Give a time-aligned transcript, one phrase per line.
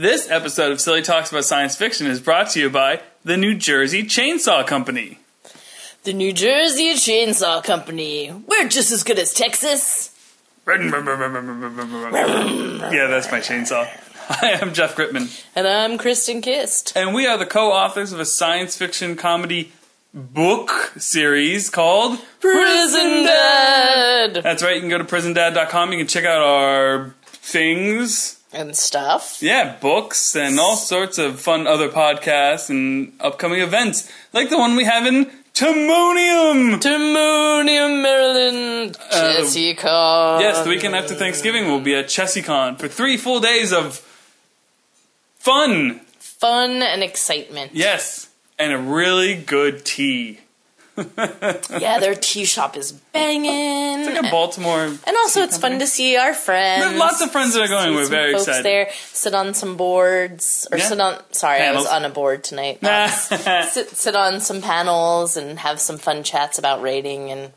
[0.00, 3.54] This episode of Silly Talks About Science Fiction is brought to you by the New
[3.54, 5.18] Jersey Chainsaw Company.
[6.04, 8.32] The New Jersey Chainsaw Company.
[8.46, 10.18] We're just as good as Texas.
[10.66, 10.78] yeah,
[13.08, 13.86] that's my chainsaw.
[14.42, 16.94] I am Jeff Gritman, And I'm Kristen Kist.
[16.96, 19.70] and we are the co-authors of a science fiction comedy
[20.14, 24.32] book series called Prison Dad!
[24.42, 24.76] That's right.
[24.76, 25.92] You can go to prisondad.com.
[25.92, 28.39] You can check out our things.
[28.52, 29.38] And stuff.
[29.40, 34.74] Yeah, books and all sorts of fun other podcasts and upcoming events, like the one
[34.74, 36.80] we have in Timonium.
[36.80, 40.38] Timonium, Maryland, uh, Jessica.
[40.40, 43.98] Yes, the weekend after Thanksgiving we'll be at ChessieCon for three full days of
[45.38, 46.00] fun.
[46.18, 47.72] Fun and excitement.
[47.74, 50.40] Yes, and a really good tea.
[51.80, 54.00] Yeah, their tea shop is banging.
[54.00, 54.82] It's like a Baltimore.
[54.84, 56.84] and also, it's fun to see our friends.
[56.84, 57.94] There are lots of friends that are going.
[57.94, 58.64] We're very folks excited.
[58.64, 58.90] there.
[59.12, 60.88] Sit on some boards, or Yeah.
[60.88, 61.18] sit on.
[61.32, 62.78] Sorry, I was on a board tonight.
[62.90, 63.08] Um,
[63.68, 67.52] sit, sit on some panels and have some fun chats about writing and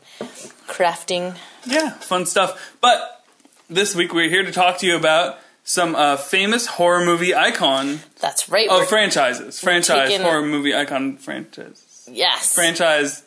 [0.66, 1.36] crafting.
[1.66, 2.76] Yeah, fun stuff.
[2.80, 3.24] But
[3.68, 8.00] this week we're here to talk to you about some uh, famous horror movie icon
[8.20, 8.68] That's right.
[8.68, 9.60] of franchises.
[9.60, 12.06] Franchise taking- horror movie icon franchise.
[12.10, 13.22] yes, Franchise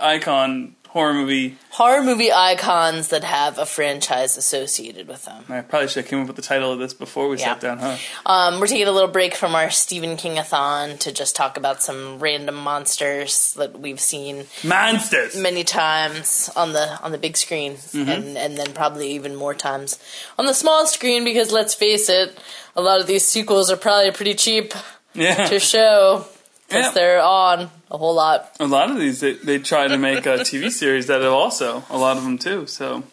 [0.00, 1.58] icon horror movie.
[1.70, 5.44] horror movie icons that have a franchise associated with them.
[5.50, 7.44] I probably should have came up with the title of this before we Yeah.
[7.52, 7.96] sat down, huh?
[8.24, 12.18] Um, we're taking a little break from our Stephen King-a-thon to just talk about some
[12.20, 15.36] random monsters that we've seen Monsters.
[15.36, 18.08] many times on the on the big screen, Mm-hmm.
[18.08, 19.98] and and then probably even more times
[20.38, 22.36] on the small screen because let's face it,
[22.74, 24.72] a lot of these sequels are probably pretty cheap
[25.14, 25.48] Yeah.
[25.48, 26.24] to show
[26.68, 26.90] because Yeah.
[26.92, 28.54] they're on a whole lot.
[28.60, 31.84] A lot of these they, they try to make a TV series that have also
[31.90, 32.66] a lot of them too.
[32.66, 33.04] So,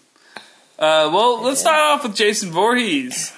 [0.77, 3.33] uh, well, let's start off with Jason Voorhees.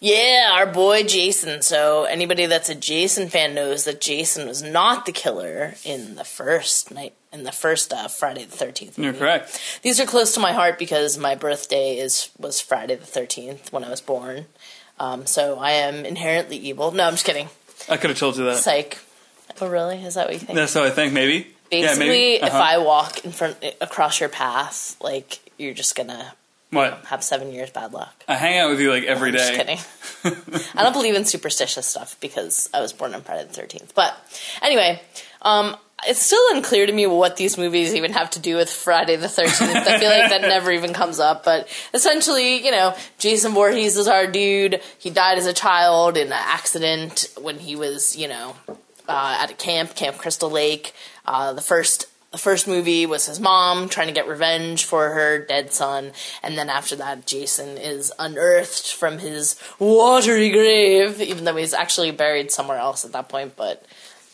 [0.00, 1.60] Yeah, our boy Jason.
[1.62, 6.24] So anybody that's a Jason fan knows that Jason was not the killer in the
[6.24, 8.96] first night in the first uh, Friday the Thirteenth.
[8.98, 9.60] You're correct.
[9.82, 13.82] These are close to my heart because my birthday is was Friday the Thirteenth when
[13.82, 14.46] I was born.
[15.00, 16.90] Um, so I am inherently evil.
[16.92, 17.48] No, I'm just kidding.
[17.88, 18.56] I could have told you that.
[18.58, 18.98] Psych.
[19.60, 20.02] Oh, really?
[20.02, 20.56] Is that what you think?
[20.56, 21.12] That's what I think.
[21.12, 21.46] Maybe.
[21.70, 22.34] Basically, yeah, maybe.
[22.36, 22.58] if Uh-huh.
[22.58, 26.32] I walk in front across your path, like you're just gonna
[26.70, 28.24] what have seven years bad luck.
[28.26, 29.78] I hang out with you like every I'm just kidding.
[30.74, 33.94] I don't believe in superstitious stuff because I was born on Friday the Thirteenth.
[33.94, 34.14] But
[34.62, 35.00] anyway,
[35.42, 35.76] um,
[36.06, 39.28] it's still unclear to me what these movies even have to do with Friday the
[39.28, 39.60] Thirteenth.
[39.76, 41.44] I feel like that never even comes up.
[41.44, 44.80] But essentially, you know, Jason Voorhees is our dude.
[44.98, 48.54] He died as a child in an accident when he was, you know,
[49.08, 50.92] uh, at a camp, Camp Crystal Lake.
[51.24, 55.38] Uh, the first the first movie was his mom trying to get revenge for her
[55.38, 61.56] dead son, and then after that, Jason is unearthed from his watery grave, even though
[61.56, 63.56] he's actually buried somewhere else at that point.
[63.56, 63.84] But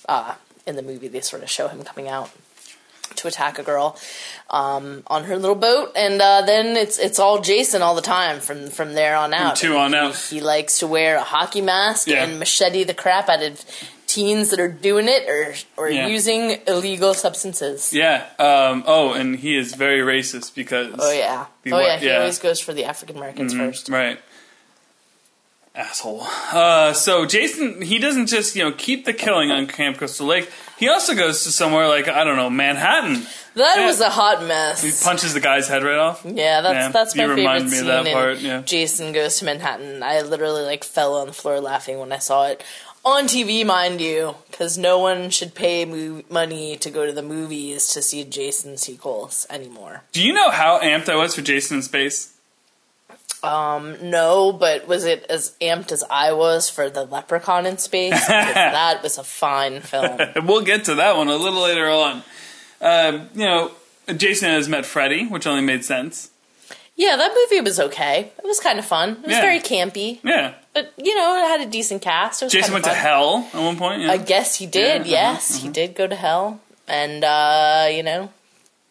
[0.08, 0.34] uh,
[0.66, 2.30] in the movie, they sort of show him coming out
[3.16, 3.96] to attack a girl
[4.50, 8.40] um, on her little boat, and uh, then it's it's all Jason all the time
[8.40, 9.54] from from there on out.
[9.54, 10.16] two on out.
[10.16, 12.24] He likes to wear a hockey mask Yeah.
[12.24, 13.64] and machete the crap out of
[14.14, 16.06] teens that are doing it or or Yeah.
[16.06, 17.92] using illegal substances.
[17.92, 18.26] Yeah.
[18.38, 20.94] Um, oh, and he is very racist because.
[20.98, 21.46] Oh yeah.
[21.72, 21.98] Oh yeah.
[21.98, 22.12] He yeah.
[22.12, 22.20] Mm-hmm.
[22.20, 23.88] always goes for the African Americans first.
[23.88, 24.18] Right.
[25.76, 26.22] Asshole.
[26.52, 30.48] Uh, so Jason, he doesn't just you know keep the killing on Camp Crystal Lake.
[30.78, 33.26] He also goes to somewhere like I don't know Manhattan.
[33.56, 33.86] That Yeah.
[33.86, 34.82] was a hot mess.
[34.82, 36.22] He punches the guy's head right off.
[36.24, 37.86] Yeah, that's Yeah, that's my you favorite remind me of scene.
[37.86, 38.62] that part, yeah.
[38.62, 40.02] Jason goes to Manhattan.
[40.04, 42.62] I literally like fell on the floor laughing when I saw it
[43.04, 47.22] on TV, mind you, because no one should pay mo- money to go to the
[47.22, 50.02] movies to see Jason sequels anymore.
[50.12, 52.34] Do you know how amped I was for Jason in Space?
[53.42, 58.26] Um, no, but was it as amped as I was for the Leprechaun in Space?
[58.28, 60.18] that was a fine film.
[60.44, 62.22] We'll get to that one a little later on.
[62.80, 63.72] Um, you know,
[64.16, 66.30] Jason has met Freddy, which only made sense.
[66.96, 68.30] Yeah, that movie was okay.
[68.38, 69.10] It was kind of fun.
[69.10, 69.40] It was Yeah.
[69.40, 70.52] very campy, Yeah.
[70.72, 72.40] but you know, it had a decent cast.
[72.42, 72.98] It was Jason went to fun.
[72.98, 74.02] hell at one point.
[74.02, 74.12] Yeah.
[74.12, 75.04] I guess he did.
[75.06, 78.30] Yeah, uh-huh, yes, he did go to hell, and uh, you know,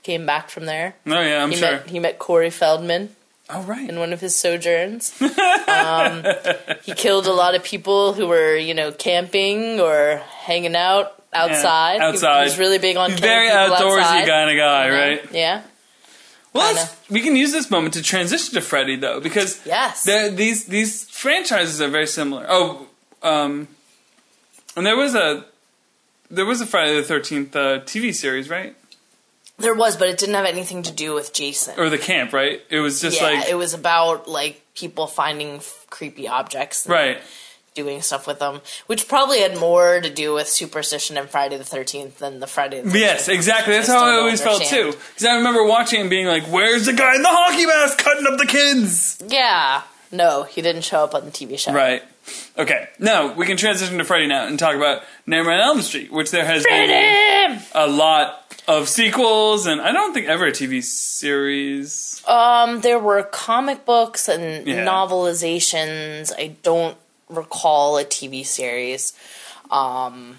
[0.03, 0.95] came back from there.
[1.07, 1.71] oh yeah, I'm He sure.
[1.71, 3.15] met he met Corey Feldman
[3.49, 3.87] oh right.
[3.89, 5.13] in one of his sojourns.
[5.67, 6.23] um,
[6.83, 11.95] he killed a lot of people who were you know camping or hanging out outside.
[12.01, 12.39] He- outside.
[12.39, 14.27] He, was really big on He's killing very people outdoorsy outside.
[14.27, 15.21] kind of guy, right?
[15.31, 15.61] Yeah.
[16.53, 20.03] Well, we can use this moment to transition to Freddy though, because Yes.
[20.03, 22.45] these these franchises are very similar.
[22.47, 22.87] Oh,
[23.23, 23.67] um,
[24.75, 25.45] and there was a
[26.29, 28.75] there was a Friday the Thirteenth uh, TV series, right?
[29.59, 31.75] There was, but it didn't have anything to do with Jason.
[31.79, 32.61] Or the camp, right?
[32.69, 37.19] It was just yeah, like it was about like people finding f- creepy objects, right.
[37.73, 41.63] Doing stuff with them, which probably had more to do with superstition and Friday the
[41.63, 42.81] Thirteenth than the Friday.
[42.81, 42.99] The 13th.
[42.99, 43.73] Yes, exactly.
[43.75, 44.91] That's I how I always felt too.
[44.91, 48.25] Because I remember watching and being like, "Where's the guy in the hockey mask cutting
[48.31, 49.81] up the kids?" Yeah,
[50.11, 51.73] no, he didn't show up on the TV show.
[51.73, 52.03] Right.
[52.57, 52.87] Okay.
[52.99, 56.31] Now we can transition to Friday now and talk about Nightmare on Elm Street, which
[56.31, 62.21] there has been a lot of sequels, and I don't think ever a TV series.
[62.25, 64.85] Um, there were comic books and Yeah.
[64.85, 66.31] novelizations.
[66.37, 66.95] I don't
[67.29, 69.13] recall a TV series.
[69.71, 70.37] Um,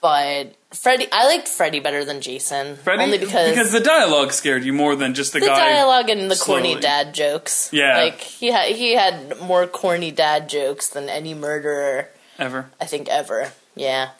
[0.00, 4.62] but Freddy, I liked Freddy better than Jason, Freddy, only because, because the dialogue scared
[4.62, 5.58] you more than just the, the guy.
[5.58, 7.70] dialogue and the corny dad jokes.
[7.72, 7.96] Yeah.
[7.96, 12.08] like he had he had more corny dad jokes than any murderer
[12.38, 12.70] ever.
[12.78, 13.52] I think ever.
[13.74, 14.10] Yeah.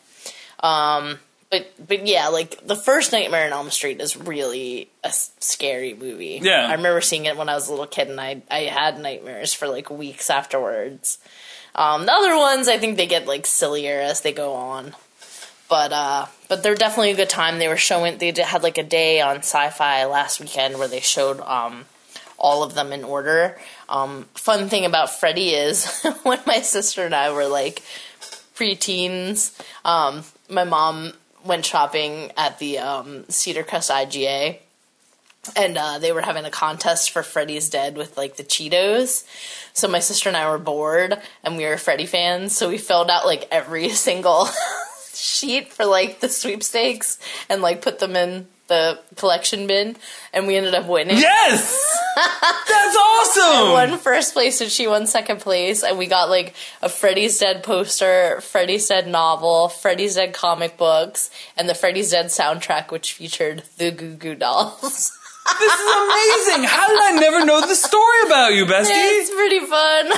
[0.60, 1.18] Um,
[1.50, 6.40] but but yeah, like the first Nightmare on Elm Street is really a scary movie.
[6.42, 6.66] Yeah.
[6.66, 9.52] I remember seeing it when I was a little kid, and I I had nightmares
[9.52, 11.18] for like weeks afterwards.
[11.74, 14.94] Um, the other ones, I think they get like sillier as they go on.
[15.68, 17.58] But uh, but they're definitely a good time.
[17.58, 18.18] They were showing.
[18.18, 21.86] They had like a day on Sci-Fi last weekend where they showed um
[22.38, 23.58] all of them in order.
[23.88, 27.82] Um, fun thing about Freddy is when my sister and I were like
[28.54, 34.58] preteens, um, my mom went shopping at the um, Cedar Crest IGA.
[35.56, 39.24] And uh, they were having a contest for Freddy's Dead with like the Cheetos.
[39.72, 42.56] So my sister and I were bored, and we were Freddy fans.
[42.56, 44.48] So we filled out like every single
[45.12, 47.18] sheet for like the sweepstakes,
[47.48, 49.96] and like put them in the collection bin.
[50.32, 53.72] And we ended up winning Yes, that's awesome.
[53.72, 57.62] won first place and she won second place and we got like a Freddy's Dead
[57.62, 63.64] poster, Freddy's Dead novel, Freddy's Dead comic books, and the Freddy's Dead soundtrack which featured
[63.76, 65.12] the Goo Goo Dolls.
[65.46, 66.64] This is amazing.
[66.64, 68.88] How did I never know the story about you, Bestie?
[68.90, 70.08] it's pretty fun.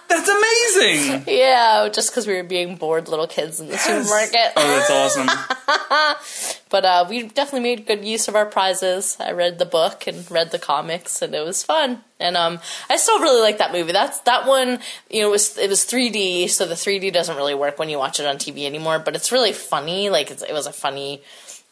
[0.08, 1.24] That's amazing.
[1.28, 4.52] yeah, just because we were being bored little kids in the supermarket.
[4.56, 6.56] Oh, that's awesome.
[6.70, 9.16] But uh, we definitely made good use of our prizes.
[9.18, 12.02] I read the book and read the comics, and it was fun.
[12.20, 13.90] And um, I still really like that movie.
[13.90, 14.78] That's that one.
[15.10, 17.98] You know, it was it was 3D, so the 3D doesn't really work when you
[17.98, 19.00] watch it on TV anymore.
[19.00, 20.10] But it's really funny.
[20.10, 21.22] Like it's, it was a funny,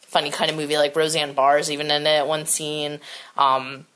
[0.08, 0.76] funny kind of movie.
[0.76, 2.26] Like Roseanne Barr's even in it.
[2.26, 3.00] One scene.
[3.36, 3.86] Um,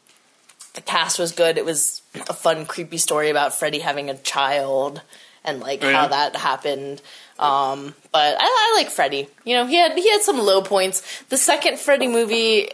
[0.75, 1.59] the cast was good.
[1.59, 5.03] It was a fun, creepy story about Freddy having a child
[5.45, 6.03] and like Oh, yeah?
[6.03, 7.03] how that happened.
[7.39, 9.29] Um, but I, I like Freddy.
[9.45, 11.23] You know, he had he had some low points.
[11.25, 12.69] The second Freddy movie,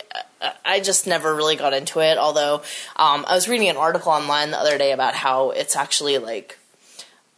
[0.64, 2.18] I just never really got into it.
[2.18, 2.56] Although
[2.96, 6.58] um, I was reading an article online the other day about how it's actually like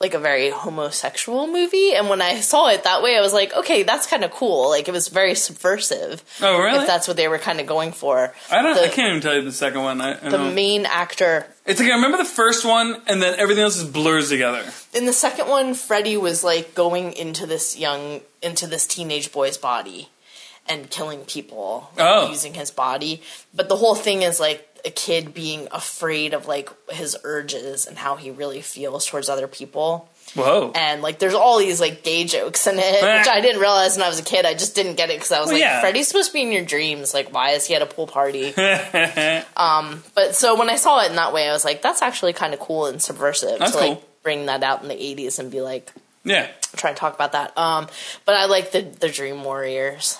[0.00, 3.54] like a very homosexual movie, and when I saw it that way, I was like,
[3.54, 4.70] okay, that's kind of cool.
[4.70, 6.24] Like it was very subversive.
[6.40, 6.78] Oh, really?
[6.80, 8.32] If that's what they were kind of going for.
[8.50, 8.74] I don't.
[8.76, 10.00] The- I can't even tell you the second one.
[10.00, 10.54] I, I The don't.
[10.54, 14.30] main actor it's like I remember the first one, and then everything else just blurs
[14.30, 14.64] together.
[14.94, 19.58] in the second one, Freddy was like going into this young, into this teenage boy's
[19.58, 20.08] body
[20.68, 22.28] and killing people like, Oh.
[22.28, 23.22] using his body.
[23.54, 27.98] But the whole thing is like a kid being afraid of like his urges and
[27.98, 30.08] how he really feels towards other people.
[30.34, 30.70] Whoa.
[30.76, 34.04] And like, there's all these like gay jokes in it, which I didn't realize when
[34.06, 34.46] I was a kid.
[34.46, 35.80] I just didn't get it because I was Well, like, yeah.
[35.80, 37.12] Freddy's supposed to be in your dreams.
[37.12, 38.54] Like, why is he at a pool party?
[39.56, 42.32] um, but so when I saw it in that way, I was like, that's actually
[42.32, 44.04] kind of cool and subversive That's to like cool.
[44.22, 45.90] bring that out in the 80s and be like,
[46.24, 46.46] yeah.
[46.76, 47.56] try and talk about that.
[47.58, 47.88] Um,
[48.24, 50.18] but I like the the Dream Warriors.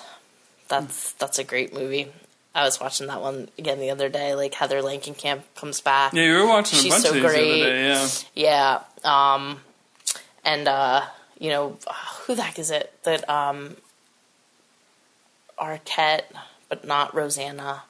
[0.71, 2.07] That's that's a great movie.
[2.55, 4.33] I was watching that one again the other day.
[4.35, 6.13] Like Heather Langenkamp comes back.
[6.13, 7.35] Yeah, you were watching a She's bunch so of these great.
[7.35, 7.87] the other day.
[8.33, 8.81] Yeah.
[9.03, 9.33] Yeah.
[9.35, 9.59] Um,
[10.45, 11.01] and uh,
[11.39, 11.77] you know
[12.25, 13.75] who the heck is it that um,
[15.59, 16.23] Arquette,
[16.69, 17.83] but not Rosanna,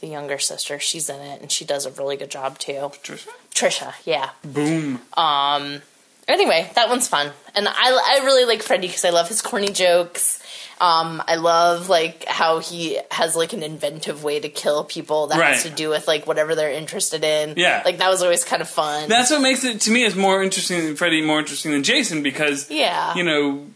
[0.00, 0.78] the younger sister.
[0.78, 2.72] She's in it, and she does a really good job too.
[3.02, 3.28] Trisha?
[3.54, 4.30] Trisha, yeah.
[4.44, 5.00] Boom.
[5.16, 5.82] Um.
[6.26, 9.68] Anyway, that one's fun, and I I really like Freddy because I love his corny
[9.72, 10.42] jokes.
[10.80, 15.40] Um, I love like how he has like an inventive way to kill people that
[15.42, 17.54] has to do with like whatever they're interested in.
[17.56, 17.82] Yeah.
[17.84, 19.08] like that was always kind of fun.
[19.08, 22.22] That's what makes it to me is more interesting than Freddy, more interesting than Jason
[22.22, 23.14] because Yeah.
[23.16, 23.66] you know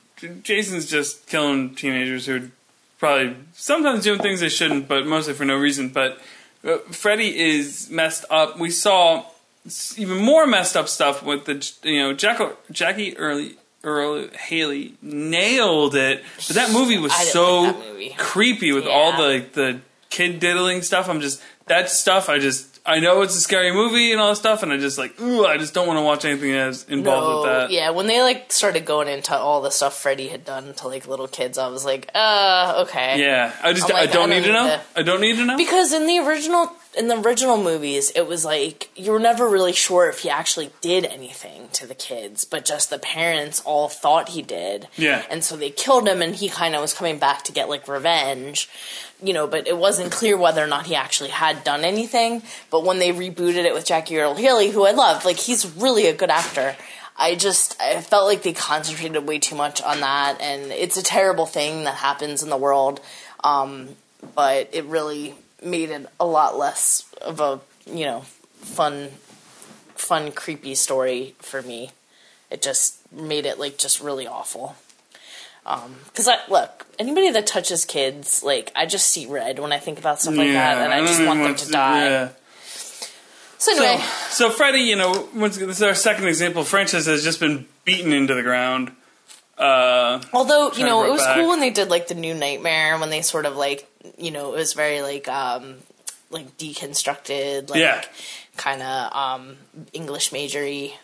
[0.42, 2.50] Jason's just killing teenagers who are
[2.98, 5.88] probably sometimes doing things they shouldn't, but mostly for no reason.
[5.88, 6.20] But
[6.64, 8.60] uh, Freddy is messed up.
[8.60, 9.24] We saw
[9.96, 12.40] even more messed up stuff with the you know Jack-
[12.70, 13.56] Jackie Early.
[13.84, 18.14] Earle Haley nailed it, but that movie was so like movie.
[18.16, 21.08] creepy with all the the kid diddling stuff.
[21.08, 22.28] I'm just that stuff.
[22.28, 24.98] I just I know it's a scary movie and all that stuff, and I just
[24.98, 27.70] like ooh, I just don't want to watch anything that's involved with that.
[27.70, 31.08] Yeah, when they like started going into all the stuff Freddy had done to like
[31.08, 33.20] little kids, I was like, uh, okay.
[33.20, 34.64] Yeah, I just like, I don't I need to know.
[34.64, 35.56] need to- I don't need to know.
[35.56, 39.72] Because in the original in the original movies, it was like you were never really
[39.72, 44.30] sure if he actually did anything to the kids, but just the parents all thought
[44.30, 44.88] he did.
[44.96, 45.24] Yeah.
[45.30, 47.88] And so they killed him, and he kind of was coming back to get like
[47.88, 48.68] revenge,
[49.22, 49.46] you know.
[49.46, 52.42] But it wasn't clear whether or not he actually had done anything.
[52.70, 56.06] But when they rebooted it with Jackie Earle Haley, who I love, like he's really
[56.06, 56.76] a good actor.
[57.16, 61.02] I just I felt like they concentrated way too much on that, and it's a
[61.02, 63.00] terrible thing that happens in the world.
[63.42, 63.96] Um,
[64.34, 65.34] but it really
[65.64, 68.20] made it a lot less of a you know
[68.60, 69.08] fun,
[69.94, 71.90] fun creepy story for me.
[72.50, 74.76] It just made it like just really awful.
[75.64, 79.78] Um, because I look, anybody that touches kids, like I just see red when I
[79.78, 82.04] think about stuff like that, and I, don't just want them to die.
[82.04, 82.28] Yeah.
[83.58, 86.64] So So, anyway, so Freddy, you know, once, this is our second example.
[86.64, 88.90] Francis has just been beaten into the ground.
[89.58, 91.36] Uh, Although you know, it was back.
[91.36, 93.86] cool when they did like the new Nightmare when they sort of like
[94.18, 95.76] you know it was very like um
[96.30, 98.02] like deconstructed like Yeah.
[98.56, 99.56] kind of um
[99.92, 100.94] English majory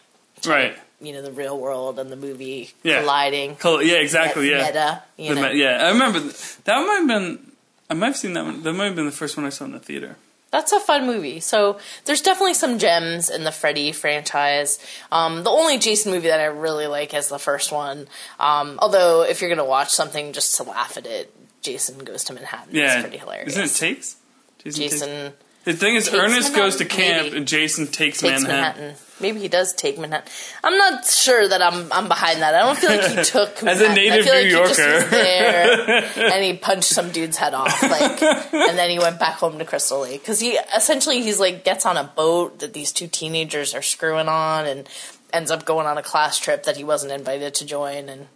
[0.46, 0.76] right.
[1.00, 3.00] you know the real world and the movie Yeah.
[3.00, 3.56] colliding.
[3.62, 4.50] Yeah, exactly.
[4.50, 4.64] Yeah.
[4.64, 7.52] meta you know me- yeah, I remember th- that might have been.
[7.90, 8.62] I might have seen that one.
[8.62, 10.16] That might have been the first one I saw in the theater.
[10.50, 11.40] That's a fun movie.
[11.40, 14.78] So there's definitely some gems in the Freddy franchise.
[15.12, 18.08] Um the only Jason movie that I really like is the first one.
[18.40, 22.32] Um although if you're gonna watch something just to laugh at it Jason Goes to
[22.32, 23.56] Manhattan Yeah, is pretty hilarious.
[23.56, 24.16] Isn't it takes?
[24.64, 24.80] Jason.
[24.80, 25.32] Takes- Jason
[25.72, 27.36] the thing is, takes Ernest goes to camp maybe.
[27.36, 28.80] and Jason takes, takes Manhattan.
[28.82, 28.94] Manhattan.
[29.20, 30.30] Maybe he does take Manhattan.
[30.62, 32.54] I'm not sure that I'm I'm behind that.
[32.54, 34.78] I don't feel like he took As a native I feel like New he just
[34.78, 34.94] Yorker.
[35.02, 39.34] was there and he punched some dude's head off, like, and then he went back
[39.34, 42.92] home to Crystal Lake because he essentially he's like gets on a boat that these
[42.92, 44.88] two teenagers are screwing on and
[45.32, 48.28] ends up going on a class trip that he wasn't invited to join and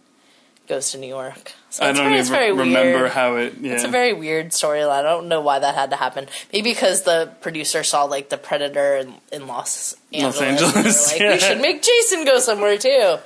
[0.67, 1.53] goes to New York.
[1.69, 3.11] So I it's don't very, even remember weird.
[3.11, 3.55] how it.
[3.59, 3.73] Yeah.
[3.73, 4.99] It's a very weird storyline.
[4.99, 6.27] I don't know why that had to happen.
[6.51, 10.39] Maybe because the producer saw like the Predator in, in Los Angeles.
[10.39, 11.33] were Angeles, like, yeah.
[11.33, 13.17] we should make Jason go somewhere too.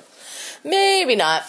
[0.64, 1.44] Maybe not.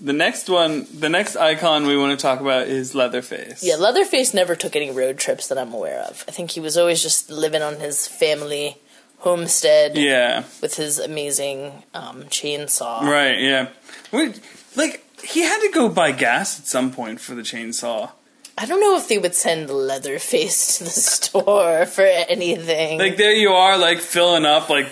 [0.00, 3.62] the next one, the next icon we want to talk about is Leatherface.
[3.62, 6.24] Yeah, Leatherface never took any road trips that I'm aware of.
[6.28, 8.78] I think he was always just living on his family
[9.22, 10.42] homestead Yeah.
[10.60, 13.00] with his amazing um, chainsaw.
[13.02, 13.38] Right.
[13.40, 13.68] Yeah.
[14.12, 14.34] We,
[14.76, 18.10] like he had to go buy gas at some point for the chainsaw.
[18.58, 22.98] I don't know if they would send Leatherface to the store for anything.
[22.98, 24.88] Like there you are, like filling up, like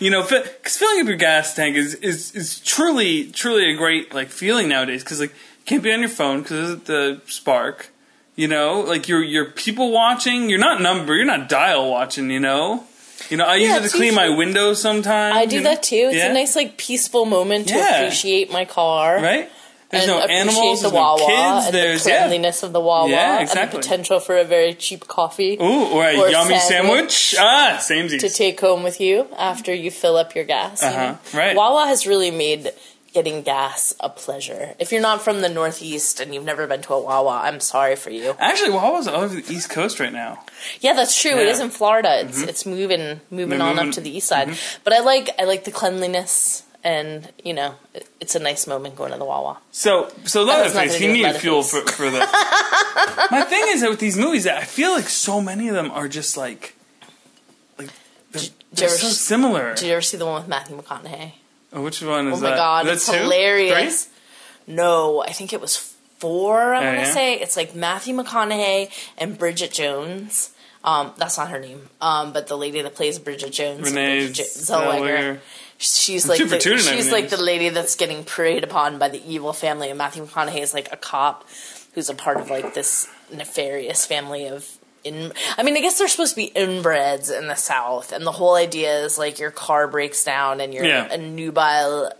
[0.00, 4.12] you know, because filling up your gas tank is is is truly truly a great
[4.14, 5.04] like feeling nowadays.
[5.04, 7.90] Because like you can't be on your phone because of the spark.
[8.36, 10.50] You know, like you're you're people watching.
[10.50, 11.14] You're not number.
[11.14, 12.30] You're not dial watching.
[12.30, 12.84] You know.
[13.30, 15.34] You know, I Yeah, use it to clean my windows sometimes.
[15.36, 16.08] I do you that too.
[16.12, 16.30] It's Yeah.
[16.30, 18.00] a nice, like, peaceful moment to Yeah.
[18.00, 19.18] appreciate my car.
[19.18, 19.48] right.
[19.90, 20.82] There's and no appreciate animals.
[20.82, 21.66] the There's no kids.
[21.66, 22.18] and There's the yeah.
[22.26, 26.04] cleanliness of the Wawa Yeah, and the potential for a very cheap coffee Ooh, or
[26.04, 27.12] a Or yummy sandwich.
[27.12, 27.34] sandwich.
[27.38, 30.82] Ah, same to take home with you after you fill up your gas.
[30.82, 31.18] you Uh-huh, know?
[31.32, 31.56] right.
[31.56, 32.72] Wawa has really made
[33.14, 34.74] getting gas a pleasure.
[34.78, 37.96] If you're not from the Northeast and you've never been to a Wawa, I'm sorry
[37.96, 38.34] for you.
[38.38, 40.44] Actually, Wawa's all over the East Coast right now.
[40.80, 41.30] Yeah, that's true.
[41.30, 41.52] It Yeah.
[41.52, 41.62] Mm-hmm.
[41.62, 42.20] in Florida.
[42.20, 44.48] It's it's moving moving on up to the east side.
[44.48, 44.80] Mm-hmm.
[44.84, 47.76] But I like I like the cleanliness and you know
[48.20, 49.58] it's a nice moment going to the Wawa.
[49.72, 52.18] So, so That Leatherface, he needed fuel for, for the.
[53.30, 56.08] My thing is that with these movies, I feel like so many of them are
[56.08, 56.76] just like,
[57.78, 57.90] like
[58.32, 58.42] they're,
[58.72, 59.74] they're so similar.
[59.74, 61.32] Did you ever see the one with Matthew McConaughey?
[61.74, 62.56] Oh, which one is Oh my that?
[62.56, 63.18] god, Is it's two?
[63.18, 64.08] hilarious.
[64.66, 65.76] No, I think it was
[66.18, 66.72] four.
[66.74, 67.12] I'm Oh, gonna yeah?
[67.12, 70.50] say it's like Matthew McConaughey and Bridget Jones.
[70.84, 71.88] Um, that's not her name.
[72.00, 75.00] Um, but the lady that plays Bridget Jones, Renee Bridget Zellweger.
[75.00, 75.38] Zellweger.
[75.78, 77.10] She's like the, she's Renee.
[77.10, 80.72] like the lady that's getting preyed upon by the evil family, and Matthew McConaughey is
[80.72, 81.46] like a cop
[81.94, 84.68] who's a part of like this nefarious family of.
[85.04, 88.32] In, I mean, I guess they're supposed to be inbreds in the South, and the
[88.32, 91.12] whole idea is like your car breaks down and you're Yeah.
[91.12, 92.12] a nubile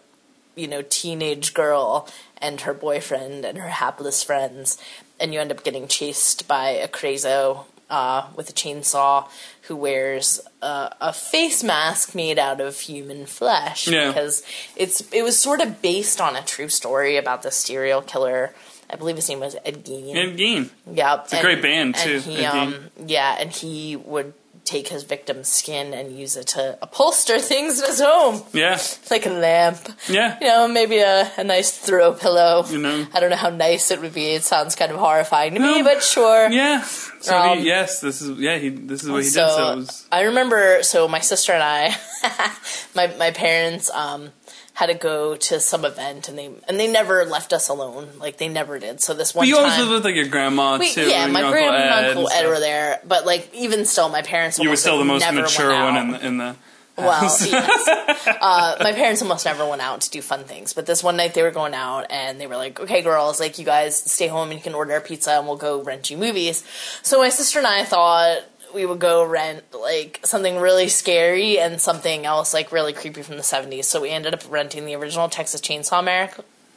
[0.57, 2.09] you know, teenage girl
[2.41, 4.79] and her boyfriend and her hapless friends,
[5.19, 9.26] and you end up getting chased by a crazo uh, with a chainsaw
[9.62, 14.09] who wears uh, a face mask made out of human flesh Yeah.
[14.09, 14.45] because
[14.76, 18.53] it's it was sort of based on a true story about the serial killer.
[18.94, 20.14] I believe his name was Ed Gein.
[20.14, 20.70] Ed Gein.
[20.90, 22.66] Yeah, it's a great band, too, he, Ed Gein.
[22.74, 24.32] um, yeah, and he would
[24.64, 29.26] take his victim's skin and use it to upholster things in his home Yeah, like
[29.26, 29.76] a lamp.
[30.08, 30.38] yeah.
[30.40, 32.64] You know, maybe a, a nice throw pillow.
[32.70, 33.06] You know.
[33.12, 34.28] I don't know how nice it would be.
[34.28, 36.48] It sounds kind of horrifying to me, but sure.
[36.50, 36.80] Yeah.
[37.20, 38.56] So Um, he, yes, this is yeah.
[38.56, 39.52] He this is what he so, did.
[39.56, 40.82] So was I remember.
[40.82, 41.94] So my sister and I,
[42.94, 44.30] my my parents, um,
[44.75, 48.09] had to go to some event, and they and they never left us alone.
[48.19, 49.00] Like they never did.
[49.00, 51.09] So this one But you time, always lived with like your grandma we- too.
[51.09, 54.23] yeah, and my grandma and Ed uncle Ed were there, but like even still, my
[54.23, 54.59] parents.
[54.59, 56.57] You were still the most mature one in the, in the
[56.97, 57.88] Well, yes.
[58.40, 61.35] uh, my parents almost never went out to do fun things, but this one night
[61.35, 64.50] they were going out and they were like, "Okay, girls, like you guys stay home
[64.50, 66.62] and you can order a pizza and we'll go rent you movies."
[67.02, 68.43] So my sister and I thought
[68.75, 73.37] we would go rent like something really scary and something else like really creepy from
[73.37, 73.85] the '70s.
[73.85, 76.31] So we ended up renting the original Texas Chainsaw Mar-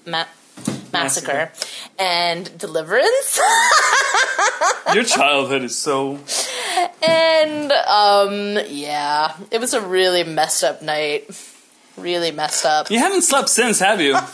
[0.06, 0.25] Ma-
[0.94, 1.51] Massacre
[2.00, 3.39] and Deliverance.
[4.94, 6.20] Your childhood is so.
[7.06, 11.25] And um yeah, it was a really messed up night.
[11.98, 12.92] Really messed up.
[12.92, 14.16] You haven't slept since, have you?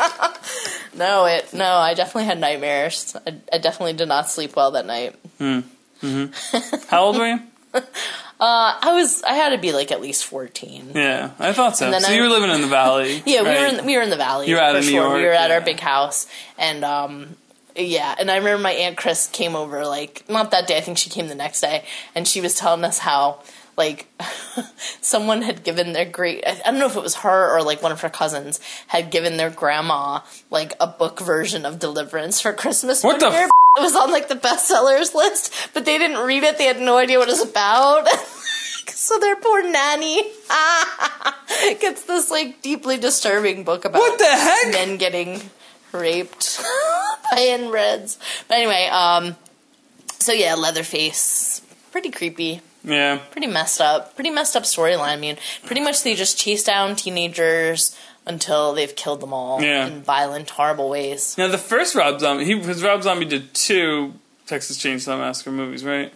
[0.96, 3.16] No, it no, I definitely had nightmares.
[3.26, 5.16] I, I definitely did not sleep well that night.
[5.40, 5.62] Hmm.
[6.88, 7.40] How old were you?
[8.40, 10.92] Uh I was I had to be like at least 14.
[10.96, 11.90] Yeah, I thought so.
[11.98, 13.22] So I- you were living in the valley.
[13.26, 14.50] Yeah, we were in the, we were in the valley.
[14.50, 15.02] You were out in New sure.
[15.04, 15.56] York, We were at yeah.
[15.56, 16.28] our big house
[16.58, 17.36] and um
[17.76, 20.98] yeah, and I remember my aunt Chris came over like not that day, I think
[20.98, 23.40] she came the next day and she was telling us how
[23.78, 24.08] like
[25.02, 27.92] someone had given their great I don't know if it was her or like one
[27.92, 33.04] of her cousins had given their grandma like a book version of Deliverance for Christmas.
[33.04, 33.44] What the year.
[33.44, 36.58] f- It was on like the bestsellers list, but they didn't read it.
[36.60, 38.08] They had no idea what it was about.
[38.88, 40.22] so their poor nanny
[41.82, 44.72] gets this like deeply disturbing book about What the heck?
[44.74, 45.42] men getting
[45.92, 46.62] raped
[47.32, 48.18] by inbreds.
[48.48, 49.36] But anyway, um,
[50.20, 51.62] so yeah, Leatherface,
[51.92, 53.18] pretty creepy, Yeah.
[53.32, 55.00] pretty messed up, pretty messed up storyline.
[55.14, 59.88] I mean, pretty much they just chase down teenagers until they've killed them all Yeah.
[59.88, 61.36] in violent, horrible ways.
[61.38, 64.14] Now the first Rob Zombie, he because Rob Zombie did two
[64.48, 66.14] Texas Chainsaw Massacre movies, right?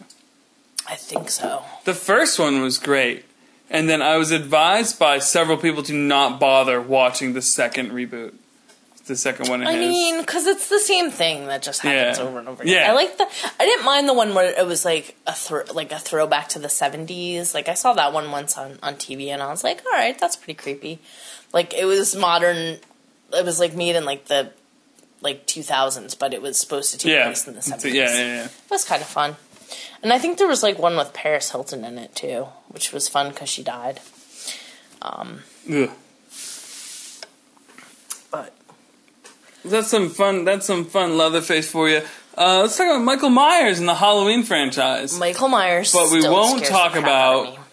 [0.89, 1.63] I think so.
[1.83, 3.25] The first one was great,
[3.69, 8.33] and then I was advised by several people to not bother watching the second reboot.
[9.08, 9.66] The second one.
[9.66, 9.80] I his.
[9.90, 12.24] mean, because it's the same thing that just happens Yeah.
[12.26, 12.76] over and over again.
[12.76, 12.92] Yeah.
[12.92, 13.26] I like the.
[13.60, 16.60] I didn't mind the one where it was like a thro- like a throwback to
[16.60, 17.54] the seventies.
[17.54, 20.18] Like I saw that one once on on TV, and I was like, all right,
[20.20, 21.00] that's pretty creepy.
[21.54, 22.58] Like it was modern.
[23.34, 24.52] It was like made in like the
[25.22, 27.93] like two thousands, but it was supposed to take yeah, place in the seventies.
[27.96, 28.46] yeah, yeah, yeah.
[28.46, 29.36] It was kind of fun.
[30.04, 33.08] And I think there was like one with Paris Hilton in it too, which was
[33.08, 34.00] fun because she died.
[35.02, 35.89] Um, Ugh.
[38.32, 38.54] But
[39.69, 40.45] That's some fun.
[40.45, 42.01] That's some fun Leatherface for you.
[42.38, 45.17] Uh, let's talk about Michael Myers in the Halloween franchise.
[45.17, 45.91] Michael Myers.
[45.93, 47.63] But we won't talk the crap out of about-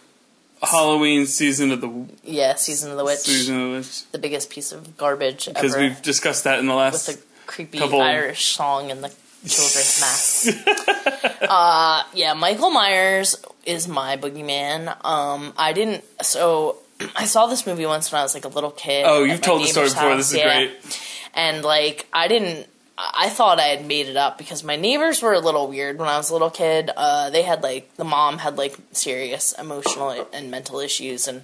[0.63, 3.19] Halloween season of the yeah, season of the witch.
[3.19, 6.73] season of the witch the biggest piece of garbage because we've discussed that in the
[6.73, 7.05] with last.
[7.07, 9.09] the creepy couple- Irish song and the
[9.47, 11.37] children's mask.
[11.41, 14.87] uh, yeah, Michael Myers is my boogeyman.
[15.05, 16.03] Um, I didn't.
[16.23, 16.77] So
[17.15, 19.05] I saw this movie once when I was like a little kid.
[19.07, 20.09] oh, you've told the story neighbor's before.
[20.09, 20.57] house, This is yeah.
[20.65, 21.01] great.
[21.35, 22.67] And like, I didn't.
[22.97, 26.07] I thought I had made it up because my neighbors were a little weird when
[26.07, 26.89] I was a little kid.
[26.95, 31.43] Uh, they had like the mom had like serious emotional and mental issues, and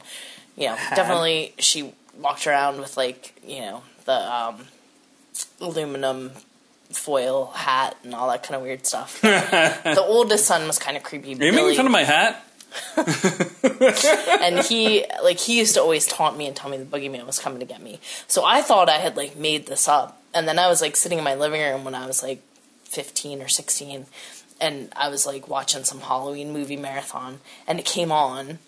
[0.55, 4.65] you know, definitely she walked around with like you know the um,
[5.59, 6.31] aluminum
[6.93, 9.19] foil hat and all that kind of weird stuff.
[9.21, 11.33] the oldest son was kind of creepy.
[11.33, 12.45] Are you making fun of my hat?
[14.41, 17.39] and he like he used to always taunt me and tell me the boogeyman was
[17.39, 17.99] coming to get me.
[18.27, 20.21] So I thought I had like made this up.
[20.33, 22.41] And then I was like sitting in my living room when I was like
[22.85, 24.05] 15 or 16
[24.61, 28.59] and I was like watching some Halloween movie marathon and it came on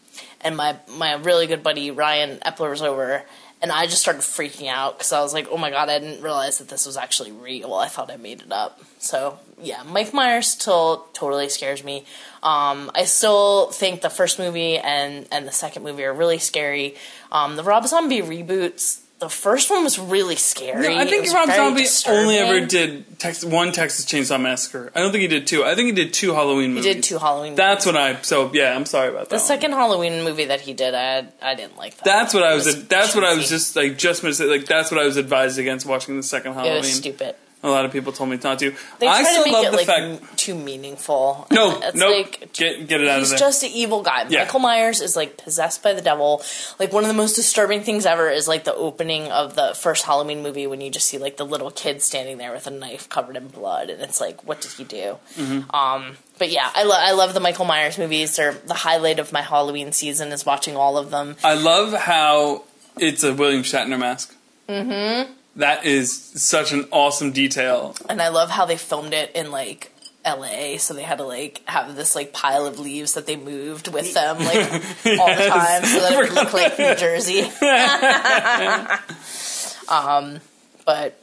[0.41, 3.23] and my my really good buddy Ryan Epler was over
[3.63, 6.21] and I just started freaking out because I was like, oh my god, I didn't
[6.21, 7.73] realize that this was actually real.
[7.73, 8.81] I thought I made it up.
[8.99, 12.05] So yeah, Mike Myers still totally scares me.
[12.43, 16.95] Um, I still think the first movie and and the second movie are really scary.
[17.31, 18.99] Um, the Rob Zombie reboots.
[19.23, 20.89] The first one was really scary.
[20.89, 24.91] No, I think Rob Zombie only ever did Tex- one Texas Chainsaw Massacre.
[24.93, 25.63] I don't think he did two.
[25.63, 26.83] I think he did two Halloween movies.
[26.85, 27.51] He did two Halloween.
[27.51, 27.57] Movies.
[27.57, 28.21] That's what I.
[28.21, 29.29] So yeah, I'm sorry about that.
[29.29, 29.45] the one.
[29.45, 32.03] second Halloween movie that he did, I I didn't like that.
[32.03, 32.87] That's what It I was.
[32.87, 33.97] That's what I was just like.
[33.97, 34.39] Just it.
[34.49, 36.79] Like that's what I was advised against watching the second It Halloween.
[36.79, 37.35] was stupid.
[37.65, 38.75] A lot of people told me not to.
[38.99, 40.37] They I try still to make love it the like fact.
[40.37, 41.47] too meaningful.
[41.49, 42.11] No, it's nope.
[42.11, 43.47] like get get it out he's of there.
[43.47, 44.25] He's just an evil guy.
[44.27, 44.39] Yeah.
[44.39, 46.43] Michael Myers is like possessed by the devil.
[46.77, 50.03] Like one of the most disturbing things ever is like the opening of the first
[50.05, 53.07] Halloween movie when you just see like the little kid standing there with a knife
[53.07, 55.17] covered in blood, and it's like, what did he do?
[55.37, 55.73] Mm-hmm.
[55.73, 58.35] Um, but yeah, I, lo- I love the Michael Myers movies.
[58.35, 61.37] They're the highlight of my Halloween season is watching all of them.
[61.43, 62.63] I love how
[62.97, 64.35] it's a William Shatner mask.
[64.67, 65.31] Mm-hmm.
[65.55, 67.95] That is such an awesome detail.
[68.09, 69.91] And I love how they filmed it in like
[70.25, 73.87] LA, so they had to like have this like pile of leaves that they moved
[73.87, 74.71] with them like
[75.19, 77.49] all the time so that it would look like New Jersey.
[79.89, 80.39] Um,
[80.85, 81.19] but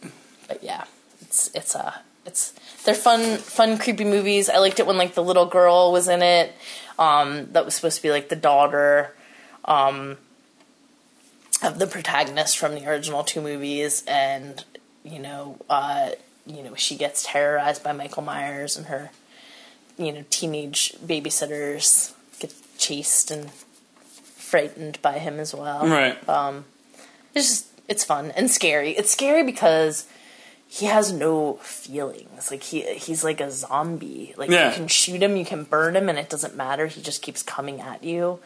[0.48, 0.84] but yeah,
[1.22, 1.92] it's it's a uh,
[2.26, 2.52] it's
[2.84, 4.48] they're fun fun creepy movies.
[4.48, 6.52] I liked it when like the little girl was in it.
[6.98, 9.14] Um, that was supposed to be like the daughter
[9.64, 10.18] um,
[11.62, 14.64] of the protagonist from the original two movies, and
[15.04, 16.10] you know, uh,
[16.46, 19.10] you know, she gets terrorized by Michael Myers and her,
[19.98, 25.86] you know, teenage babysitters get chased and frightened by him as well.
[25.86, 26.28] Right.
[26.28, 26.64] Um,
[27.34, 28.90] it's just it's fun and scary.
[28.92, 30.06] It's scary because
[30.66, 32.50] he has no feelings.
[32.50, 34.34] Like he he's like a zombie.
[34.36, 34.68] Like Yeah.
[34.70, 36.86] you can shoot him, you can burn him, and it doesn't matter.
[36.86, 38.40] He just keeps coming at you,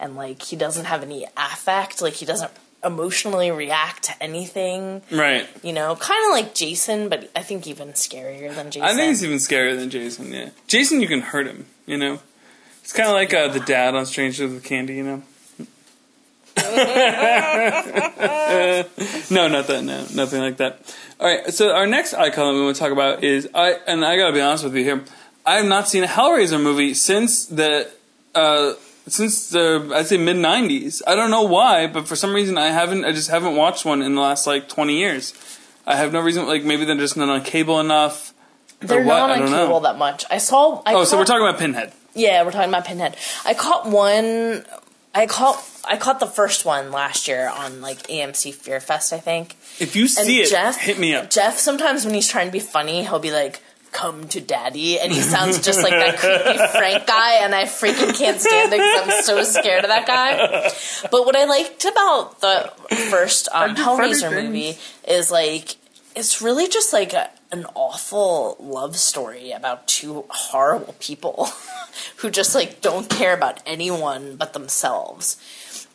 [0.00, 2.02] and like he doesn't have any affect.
[2.02, 2.50] Like he doesn't
[2.82, 5.02] emotionally react to anything.
[5.10, 5.48] Right.
[5.62, 8.88] You know, kind of like Jason, but I think even scarier than Jason.
[8.88, 10.32] I think he's even scarier than Jason.
[10.32, 11.66] Yeah, Jason, you can hurt him.
[11.86, 12.18] You know,
[12.82, 14.94] it's kind of like uh, the dad on Strangers with Candy.
[14.94, 15.22] You know.
[19.30, 19.82] no, not that.
[19.84, 20.94] No, nothing like that.
[21.18, 21.54] All right.
[21.54, 24.40] So our next icon we want to talk about is I, and I gotta be
[24.40, 25.04] honest with you here.
[25.46, 27.90] I have not seen a Hellraiser movie since the
[28.34, 28.72] uh,
[29.10, 31.02] since the I'd say mid '90s.
[31.06, 33.04] I don't know why, but for some reason I haven't.
[33.04, 35.34] I just haven't watched one in the last like 20 years.
[35.86, 36.46] I have no reason.
[36.46, 38.32] Like maybe they're just not on cable enough.
[38.80, 39.66] They're what, not I on don't know.
[39.66, 40.24] cable that much.
[40.30, 40.82] I saw.
[40.86, 41.92] I Oh, so we're talking about Pinhead.
[42.14, 43.16] Yeah, we're talking about Pinhead.
[43.44, 44.64] I caught one.
[45.14, 45.66] I caught.
[45.88, 49.56] I caught the first one last year on like AMC Fear Fest, I think.
[49.78, 51.30] If you And see it, Jeff, hit me up.
[51.30, 55.12] Jeff sometimes when he's trying to be funny, he'll be like, "Come to daddy," and
[55.12, 59.18] he sounds just like that creepy Frank guy, and I freaking can't stand it because
[59.18, 60.70] I'm so scared of that guy.
[61.10, 62.72] But what I liked about the
[63.10, 65.76] first um, Hellraiser movie is like
[66.16, 71.48] it's really just like a, an awful love story about two horrible people
[72.16, 75.36] who just like don't care about anyone but themselves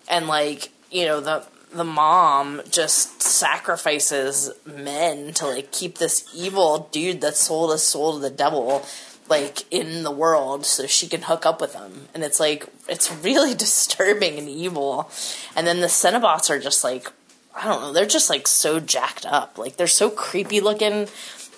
[0.08, 6.88] and like you know the the mom just sacrifices men to like keep this evil
[6.92, 8.86] dude that sold his soul to the devil
[9.28, 12.08] like in the world so she can hook up with him.
[12.14, 15.12] And it's like it's really disturbing and evil.
[15.56, 17.12] And then the cenobites are just like
[17.58, 19.58] i don't know they're just like so jacked up.
[19.58, 21.08] Like they're so creepy looking.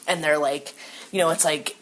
[0.07, 0.73] And they're like
[1.11, 1.75] you know it's like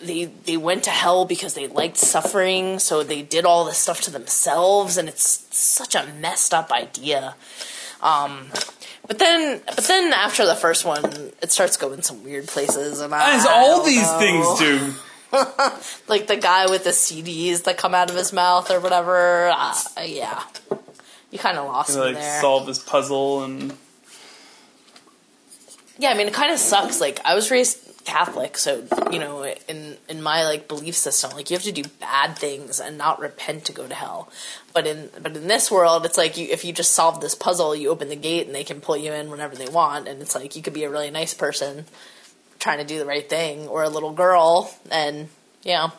[0.00, 4.00] they they went to hell because they liked suffering, so they did all this stuff
[4.02, 7.34] to themselves, and it's such a messed up idea.
[8.04, 8.46] Um,
[9.08, 11.04] but then, but then after the first one,
[11.42, 14.18] it starts going some weird places, and I, As I all these know.
[14.18, 14.94] things do.
[16.06, 19.48] like the guy with the CDs that come out of his mouth or whatever.
[19.48, 20.42] Uh, yeah,
[21.32, 22.40] you kind of lost like there.
[22.40, 23.74] solve this puzzle and
[25.98, 27.00] Yeah, I mean, it kind of sucks.
[27.00, 31.50] Like, I was raised Catholic, so you know, in in my like belief system, like
[31.50, 34.28] you have to do bad things and not repent to go to hell.
[34.72, 37.74] But in but in this world, it's like you, if you just solve this puzzle,
[37.74, 40.34] you open the gate and they can pull you in whenever they want, and it's
[40.34, 41.86] like you could be a really nice person
[42.58, 45.28] trying to do the right thing, or a little girl, and
[45.62, 45.92] you know,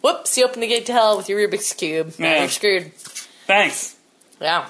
[0.00, 2.14] whoops, you open the gate to hell with your Rubik's cube.
[2.18, 2.40] Yeah.
[2.40, 2.92] you're screwed.
[3.46, 3.96] thanks.
[4.40, 4.66] Yeah.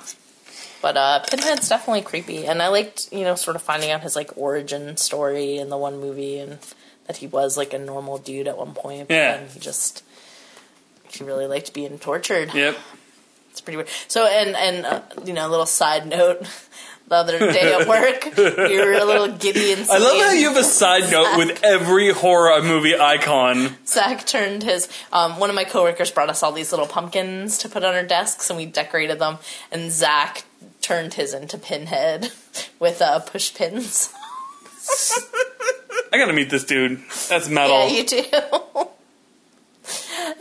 [0.87, 4.15] But uh, Pinhead's definitely creepy, and I liked you know sort of finding out his
[4.15, 6.61] like origin story in the one movie, and
[7.09, 9.11] that he was like a normal dude at one point.
[9.11, 9.39] Yeah.
[9.39, 10.05] then he just
[11.11, 12.55] he really liked being tortured.
[12.55, 12.79] Yep.
[13.51, 13.89] It's pretty weird.
[14.07, 16.47] So and and uh, you know, a little side note.
[17.09, 20.49] The other day at work, you were a little giddy and I love how you
[20.49, 23.77] have a side note with every horror movie icon.
[23.87, 27.69] Zach turned his um, one of my coworkers brought us all these little pumpkins to
[27.69, 29.39] put on our desks, and we decorated them.
[29.71, 30.46] And Zach
[30.87, 32.31] turned his into Pinhead
[32.79, 34.13] with uh, push pins.
[36.13, 37.03] I gotta meet this dude.
[37.29, 37.89] That's metal.
[37.89, 38.23] Yeah, you do.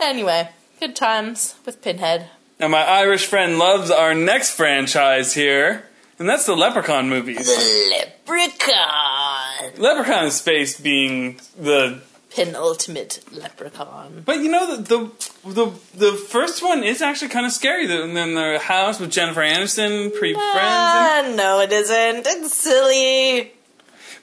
[0.00, 2.30] anyway, good times with Pinhead.
[2.60, 5.84] Now my Irish friend loves our next franchise here,
[6.20, 7.46] and that's the Leprechaun movies.
[7.46, 12.00] The Leprechaun, Leprechaun in Space being the
[12.36, 14.22] penultimate leprechaun.
[14.24, 17.86] But you know the the the, the first one is actually kind of scary.
[17.86, 20.46] The- And then the house with Jennifer Aniston, pre friends.
[20.46, 22.26] Ah, no, it isn't.
[22.26, 23.52] It's silly.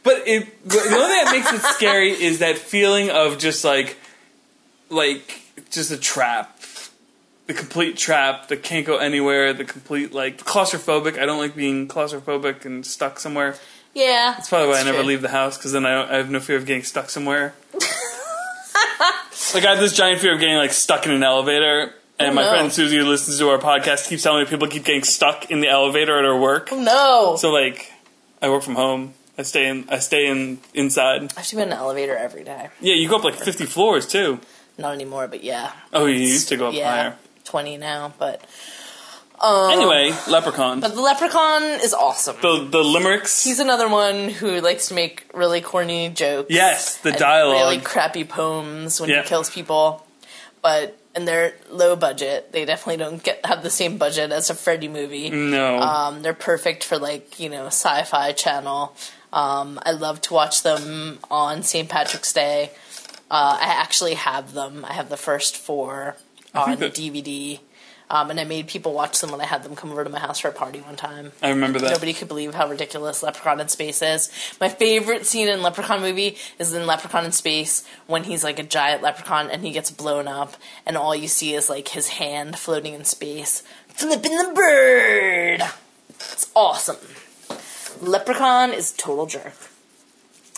[0.04, 3.98] But it, the only thing that makes it scary is that feeling of just like,
[4.90, 6.60] like just a trap,
[7.48, 9.54] the complete trap that can't go anywhere.
[9.54, 11.18] The complete like claustrophobic.
[11.18, 13.56] I don't like being claustrophobic and stuck somewhere.
[13.94, 15.08] Yeah, That's probably why I never true.
[15.08, 17.54] leave the house because then I, don't- I have no fear of getting stuck somewhere.
[19.54, 21.94] like I have this giant fear of getting like stuck in an elevator.
[22.20, 22.50] And Oh, my no.
[22.52, 25.62] friend Susie, who listens to our podcast, keeps telling me people keep getting stuck in
[25.62, 26.70] the elevator at her work.
[26.72, 27.92] Oh, no, So like,
[28.42, 29.14] I work from home.
[29.38, 29.86] I stay in.
[29.90, 31.34] I stay in inside.
[31.36, 32.70] I have to be in an elevator every day.
[32.80, 34.40] Yeah, you go up like fifty floors too.
[34.78, 35.72] Not anymore, but yeah.
[35.92, 37.16] Oh, you used to go up yeah, higher.
[37.46, 38.42] 20 now, but
[39.44, 40.80] anyway, Leprechaun.
[40.80, 42.38] But the Leprechaun is awesome.
[42.42, 43.44] the the limericks.
[43.44, 46.50] He's another one who likes to make really corny jokes.
[46.50, 47.56] yes, the dialogue.
[47.58, 49.22] Really crappy poems when Yeah.
[49.24, 50.06] he kills people.
[50.62, 52.52] But and they're low budget.
[52.54, 55.30] They definitely don't get have the same budget as a Freddy movie.
[55.30, 55.78] no.
[55.80, 58.96] Um, they're perfect for like you know sci-fi channel.
[59.34, 61.90] Um, I love to watch them on St.
[61.90, 62.72] Patrick's Day.
[63.32, 64.86] Uh, I actually have them.
[64.88, 66.16] I have the first four
[66.54, 67.60] on that- DVD,
[68.14, 70.20] um, and I made people watch them when I had them come over to my
[70.20, 71.32] house for a party one time.
[71.42, 71.90] I remember that.
[71.90, 74.32] Nobody could believe how ridiculous Leprechaun in Space is.
[74.62, 78.64] My favorite scene in Leprechaun movie is in Leprechaun in Space when he's like a
[78.64, 80.54] giant leprechaun and he gets blown up,
[80.86, 85.64] and all you see is like his hand floating in space, flipping the bird.
[86.12, 86.98] It's awesome.
[88.00, 89.56] Leprechaun is a total jerk.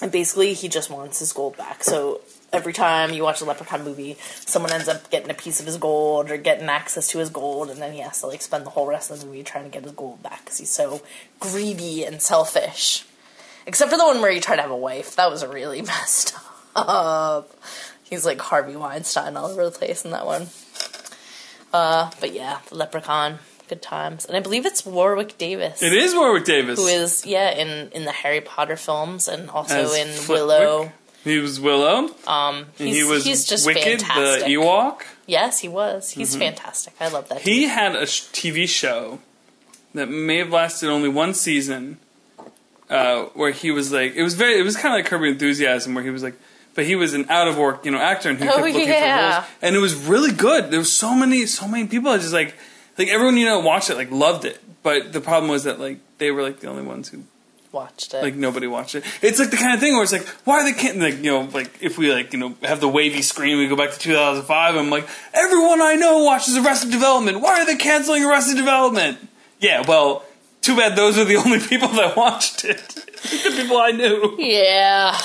[0.01, 1.85] And basically, he just wants his gold back.
[1.85, 2.19] So
[2.55, 5.77] every time you watch a Leprechaun movie, someone ends up getting a piece of his
[5.77, 8.69] gold or getting access to his gold, and then he has to like spend the
[8.71, 11.01] whole rest of the movie trying to get his gold back because he's so
[11.39, 13.05] greedy and selfish.
[13.67, 15.15] Except for the one where he tried to have a wife.
[15.15, 16.35] That was really messed
[16.75, 17.51] up.
[18.03, 20.47] He's like Harvey Weinstein all over the place in that one.
[21.73, 26.13] Uh, but yeah, the Leprechaun, good times, and I believe it's Warwick Davis it is
[26.13, 26.79] Warwick Davis.
[26.79, 30.29] who is yeah in in the Harry Potter films and also as in Flitwick.
[30.29, 30.91] Willow.
[31.25, 32.09] He was Willow.
[32.27, 34.45] Um, he was he's just Wicket, fantastic.
[34.47, 35.01] the Ewok.
[35.27, 36.11] Yes, he was.
[36.11, 36.93] He's fantastic.
[37.01, 37.41] I love that.
[37.41, 39.19] He had a sh- TV show
[39.93, 41.97] that may have lasted only one season,
[42.89, 45.95] uh, where he was like, it was very, it was kind of like Your Enthusiasm,
[45.95, 46.35] where he was like,
[46.75, 48.87] but he was an out of work, you know, actor, and he Oh, kept looking
[48.87, 49.41] yeah.
[49.41, 50.69] for roles, and it was really good.
[50.71, 52.53] There was so many, so many people just like,
[52.97, 55.97] like everyone you know watched it, like loved it, but the problem was that like
[56.19, 57.23] they were like the only ones who
[57.75, 58.23] watched it.
[58.23, 59.03] like nobody watched it.
[59.21, 61.29] It's like the kind of thing where it's like, why are they can't like you
[61.31, 63.99] know like if we like you know have the wavy screen, we go back to
[63.99, 64.75] 2005.
[64.75, 67.39] I'm like, everyone I know watches Arrested Development.
[67.41, 69.19] Why are they canceling Arrested Development?
[69.59, 70.25] Yeah, well,
[70.61, 72.77] too bad those are the only people that watched it.
[73.25, 74.35] the people I knew.
[74.39, 75.17] yeah,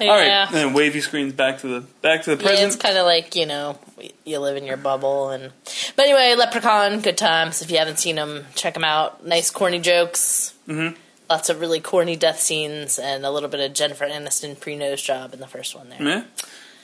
[0.00, 0.06] yeah.
[0.10, 2.82] All right, and then wavy screens back to the back to the Yeah, it's present.
[2.82, 3.78] kind of like you know
[4.24, 5.52] you live in your bubble and.
[5.96, 7.62] But anyway, Leprechaun, good times.
[7.62, 9.24] If you haven't seen them, check them out.
[9.26, 10.54] Nice corny jokes.
[10.68, 10.96] Mm-hmm.
[11.30, 15.02] Lots of really corny death scenes and a little bit of Jennifer Aniston pre nose
[15.02, 16.02] job in the first one there.
[16.02, 16.24] Yeah.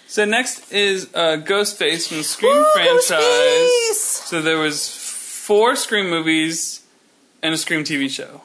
[0.07, 3.21] So next is uh, Ghostface from the Scream Woo, franchise.
[3.23, 4.27] Ghostface!
[4.27, 6.83] So there was four Scream movies
[7.43, 8.43] and a Scream TV show.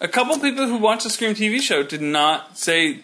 [0.00, 3.00] A couple people who watched the Scream TV show did not say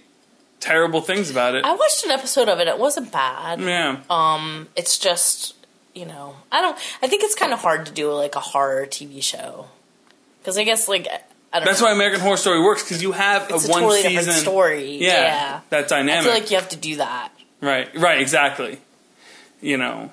[0.60, 1.64] terrible things about it.
[1.64, 2.68] I watched an episode of it.
[2.68, 3.60] It wasn't bad.
[3.60, 4.00] yeah.
[4.08, 5.54] Um, it's just
[5.94, 6.76] you know, I don't.
[7.02, 9.66] I think it's kind of hard to do like a horror TV show
[10.40, 11.06] because I guess like.
[11.64, 11.87] That's know.
[11.87, 14.97] why American Horror Story works because you have it's a a one totally season story.
[14.97, 16.21] Yeah, Yeah, that dynamic.
[16.21, 17.33] I feel like you have to do that.
[17.61, 18.79] right, right, exactly.
[19.61, 20.12] You know,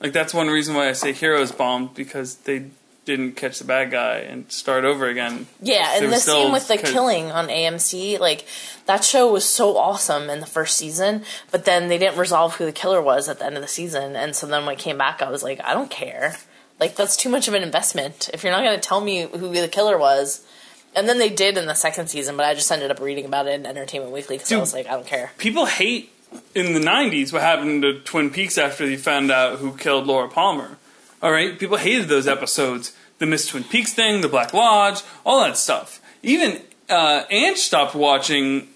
[0.00, 2.66] like that's one reason why I say Heroes bombed because they
[3.04, 5.46] didn't catch the bad guy and start over again.
[5.60, 8.18] Yeah, and the same with the killing on AMC.
[8.18, 8.46] Like
[8.86, 12.66] that show was so awesome in the first season, but then they didn't resolve who
[12.66, 14.98] the killer was at the end of the season, and so then when it came
[14.98, 16.36] back, I was like, I don't care.
[16.78, 18.30] Like that's too much of an investment.
[18.32, 20.46] If you're not going to tell me who the killer was.
[20.94, 23.46] And then they did in the second season, but I just ended up reading about
[23.46, 24.60] it in Entertainment Weekly because I Dude.
[24.60, 25.30] was like, I don't care.
[25.38, 26.10] people hate
[26.54, 30.28] in the 90s what happened to Twin Peaks after they found out who killed Laura
[30.28, 30.78] Palmer.
[31.22, 31.58] All right?
[31.58, 32.92] People hated those episodes.
[33.18, 36.00] The Miss Twin Peaks thing, the Black Lodge, all that stuff.
[36.22, 38.68] Even uh, Ange stopped watching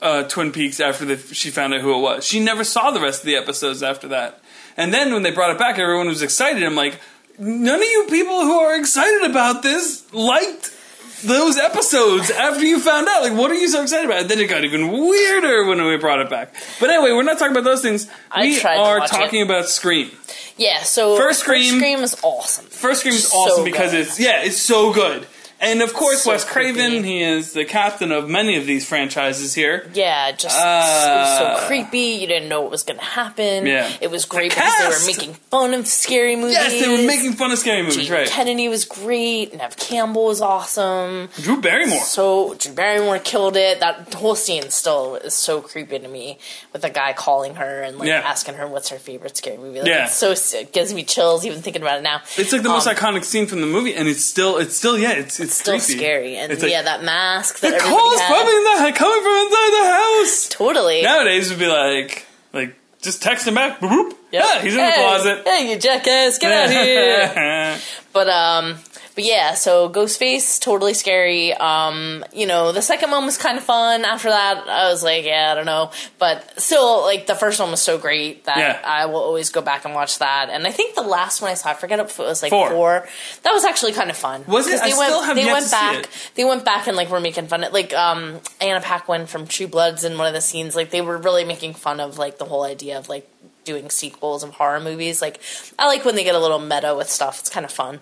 [0.00, 2.24] uh, Twin Peaks after the, she found out who it was.
[2.26, 4.40] She never saw the rest of the episodes after that.
[4.76, 6.62] And then when they brought it back, everyone was excited.
[6.62, 6.98] I'm like,
[7.38, 10.76] none of you people who are excited about this liked
[11.22, 13.22] those episodes after you found out.
[13.22, 14.22] Like, what are you so excited about?
[14.22, 16.54] And then it got even weirder when we brought it back.
[16.80, 18.08] But anyway, we're not talking about those things.
[18.30, 19.44] I we tried to are talking it.
[19.44, 20.10] about Scream.
[20.56, 22.66] Yeah, so First Scream- Scream is awesome.
[22.66, 24.00] First Scream is So awesome because good.
[24.00, 25.26] it's yeah, it's so good.
[25.62, 27.06] And of course, So Wes Craven, creepy.
[27.08, 29.88] he is the captain of many of these franchises here.
[29.94, 32.18] Yeah, just it Uh, so creepy.
[32.20, 33.66] You didn't know what was going to happen.
[33.66, 33.88] Yeah.
[34.00, 36.54] it was great The because they were making fun of scary movies.
[36.56, 38.26] Yes, they were making fun of scary movies, Gene right?
[38.28, 39.54] Kennedy was great.
[39.56, 41.28] Neve Campbell was awesome.
[41.40, 42.00] Drew Barrymore.
[42.00, 43.78] So Drew Barrymore killed it.
[43.78, 46.38] That whole scene still is so creepy to me
[46.72, 48.20] with the guy calling her and like Yeah.
[48.24, 49.78] asking her what's her favorite scary movie.
[49.78, 50.06] Like, Yeah.
[50.06, 50.72] it's so sick.
[50.72, 52.20] Gives me chills even thinking about it now.
[52.36, 54.98] It's like the most Um, iconic scene from the movie, and it's still, it's still,
[54.98, 55.98] yeah, it's it's Still creepy.
[55.98, 59.90] scary and It's like, yeah, that mask that the calls coming, coming from inside the
[59.90, 60.48] house.
[60.48, 61.02] Totally.
[61.02, 64.92] Nowadays would be like, like just text him back, boop, boop, Yeah, he's in the
[64.94, 65.42] closet.
[65.44, 67.78] Hey, you jackass, get out here!
[68.12, 68.76] But um,
[69.14, 71.54] but yeah, so Ghostface totally scary.
[71.54, 74.04] Um, you know, the second one was kind of fun.
[74.04, 77.70] After that, I was like, yeah, I don't know, but still, like the first one
[77.70, 78.80] was so great that Yeah.
[78.84, 80.50] I will always go back and watch that.
[80.50, 82.68] And I think the last one I saw, I forget if it was like Four.
[82.68, 83.08] four.
[83.44, 84.44] That was actually kind of fun.
[84.46, 84.72] Was it?
[84.72, 86.04] 'Cause I They went, still have they yet went to see back.
[86.04, 86.30] it.
[86.34, 89.68] They went back and like were making fun of like um Anna Paquin from True
[89.68, 90.76] Bloods in one of the scenes.
[90.76, 93.26] Like they were really making fun of like the whole idea of like
[93.64, 95.20] doing sequels of horror movies.
[95.22, 95.40] Like
[95.78, 97.40] I like when they get a little meta with stuff.
[97.40, 98.00] It's kind of fun.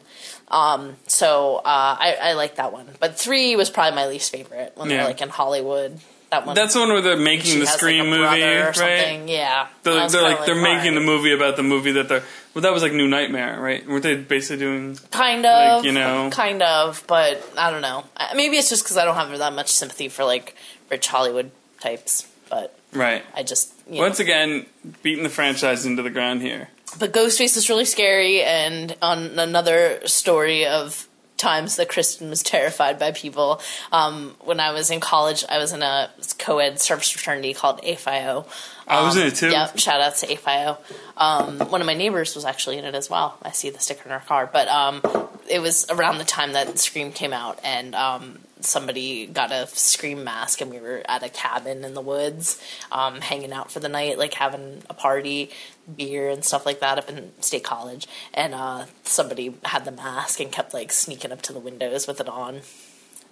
[0.48, 2.88] Um, so uh, I, I like that one.
[2.98, 4.96] But three was probably my least favorite when Yeah.
[4.98, 5.98] they're like in Hollywood.
[6.30, 6.54] That one.
[6.54, 8.74] That's the one where they're making the Scream like, movie, right?
[8.76, 9.28] something.
[9.28, 9.66] Yeah.
[9.82, 12.22] They're, I they're like they're making the movie about the movie that they're.
[12.54, 13.84] Well, that was like New Nightmare, right?
[13.86, 14.96] Weren't they basically doing?
[15.10, 16.30] Kind of, Like, you know.
[16.32, 18.04] kind of, but I don't know.
[18.34, 20.54] Maybe it's just because I don't have that much sympathy for like
[20.88, 22.28] rich Hollywood types.
[22.48, 23.24] But Right.
[23.34, 24.02] I just you know.
[24.02, 24.66] Once again,
[25.02, 26.68] beating the franchise into the ground here.
[26.98, 32.98] But Ghostface is really scary, and on another story of times that Kristen was terrified
[32.98, 33.60] by people.
[33.92, 38.46] Um, when I was in college, I was in a co-ed service fraternity called AFIO.
[38.86, 39.48] I was Um, in it too.
[39.48, 40.76] Yep, shout out to AFIO.
[41.16, 43.38] Um, one of my neighbors was actually in it as well.
[43.42, 44.50] I see the sticker in her car.
[44.52, 45.00] But um,
[45.48, 50.24] it was around the time that Scream came out, and um, somebody got a Scream
[50.24, 53.88] mask, and we were at a cabin in the woods, um, hanging out for the
[53.88, 55.50] night, like having a party,
[55.96, 58.06] beer and stuff like that up in State College.
[58.34, 62.20] And uh, somebody had the mask and kept like sneaking up to the windows with
[62.20, 62.60] it on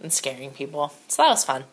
[0.01, 0.93] and scaring people.
[1.09, 1.65] So that was fun.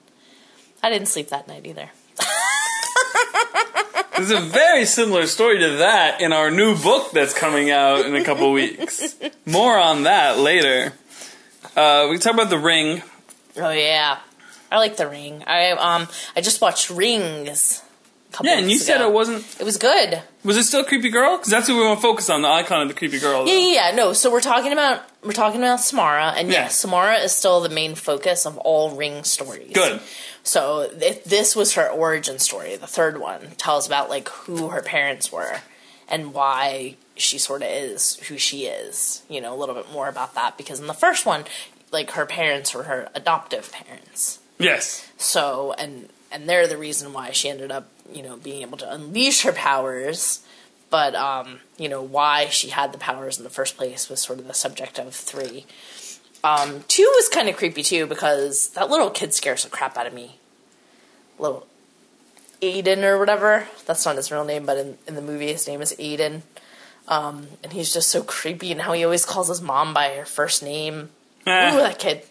[0.84, 1.90] I didn't sleep that night either.
[4.18, 8.16] There's a very similar story to that in our new book that's coming out in
[8.16, 9.16] a couple weeks.
[9.46, 10.94] More on that later.
[11.76, 13.04] Uh, we can talk about the ring.
[13.58, 14.18] Oh yeah,
[14.72, 15.44] I like The Ring.
[15.48, 17.82] I um I just watched Rings.
[18.32, 19.46] couple Yeah, and you weeks said it wasn't.
[19.60, 20.22] It was good.
[20.44, 21.38] Was it still creepy girl?
[21.38, 23.48] Because that's what we want to focus on—the icon of the creepy girl.
[23.48, 23.96] Yeah, yeah, yeah.
[23.96, 26.64] No, so we're talking about we're talking about Samara, and Yeah.
[26.64, 29.72] yes, Samara is still the main focus of all Ring stories.
[29.74, 30.02] Good.
[30.44, 34.82] So if this was her origin story, the third one tells about like who her
[34.84, 35.62] parents were
[36.08, 39.24] and why she sort of is who she is.
[39.28, 41.46] You know, a little bit more about that because in the first one,
[41.96, 44.40] like her parents were her adoptive parents.
[44.60, 45.10] Yes.
[45.18, 48.94] So and and they're the reason why she ended up, you know, being able to
[48.94, 50.46] unleash her powers.
[50.92, 54.38] But um, you know, why she had the powers in the first place was sort
[54.40, 55.66] of the subject of three.
[56.44, 60.06] Um, two was kind of creepy too because that little kid scares the crap out
[60.06, 60.38] of me.
[61.40, 61.66] Little
[62.62, 63.68] Aiden or whatever.
[63.86, 66.42] That's not his real name, but in, in the movie his name is Aiden.
[67.08, 70.26] Um, and he's just so creepy and how he always calls his mom by her
[70.26, 71.10] first name.
[71.48, 72.24] Ooh, that kid.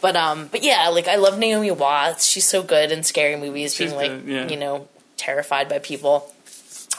[0.00, 2.26] But um, but yeah, like I love Naomi Watts.
[2.26, 4.48] She's so good in scary movies, She's being like good, yeah.
[4.48, 6.30] you know terrified by people.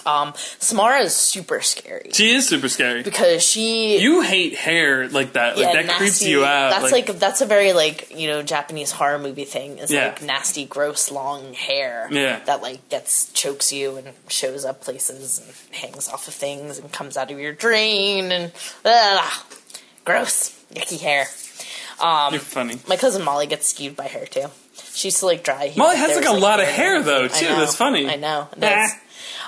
[0.08, 3.02] Um, Samara is super scary she is super scary.
[3.02, 5.58] because she You hate hair like that.
[5.58, 6.70] Like yeah, that creeps you out.
[6.80, 9.80] That's like, that's a very like you know Japanese horror movie thing.
[9.80, 10.08] Is Yeah.
[10.10, 12.08] like nasty, gross, long hair.
[12.12, 12.40] Yeah.
[12.46, 15.40] that like gets chokes you and shows up places
[15.72, 18.52] and hangs off of things and comes out of your drain and
[18.86, 19.44] ugh,
[20.04, 21.26] gross, yucky hair.
[22.02, 22.80] Um, You're funny.
[22.88, 24.48] My cousin Molly gets skewed by hair too.
[24.94, 25.74] She used to like dry.
[25.78, 27.46] Molly has like a was, lot of hair though too.
[27.46, 28.10] know, That's funny.
[28.10, 28.50] I know.
[28.58, 28.92] Does.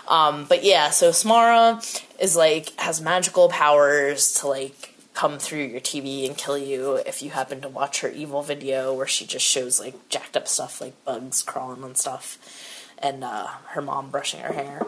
[0.08, 1.82] Um, but yeah, so Samara
[2.20, 7.22] is like has magical powers to like come through your TV and kill you if
[7.22, 10.80] you happen to watch her evil video where she just shows like jacked up stuff
[10.80, 12.38] like bugs crawling on stuff
[13.00, 14.86] and uh, her mom brushing her hair.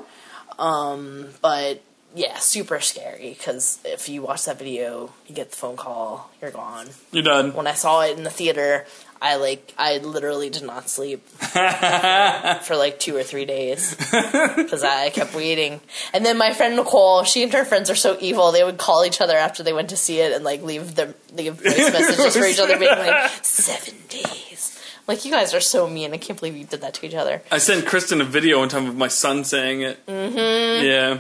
[0.58, 1.82] Um, but
[2.16, 6.52] yeah, super scary because if you watch that video, you get the phone call, you're
[6.52, 6.88] gone.
[7.12, 7.54] You're done.
[7.54, 8.86] When I saw it in the theater,
[9.22, 15.10] I like I literally did not sleep for like two or three days because I
[15.12, 15.82] kept waiting.
[16.14, 18.52] And then my friend Nicole, she and her friends are so evil.
[18.52, 21.14] They would call each other after they went to see it and like leave them
[21.34, 24.82] leave voice messages for each other, being like seven days.
[25.06, 26.14] Like you guys are so mean.
[26.14, 27.42] I can't believe you did that to each other.
[27.52, 30.06] I sent Kristen a video one time of my son saying it.
[30.06, 30.86] Mm-hmm.
[30.86, 31.18] Yeah.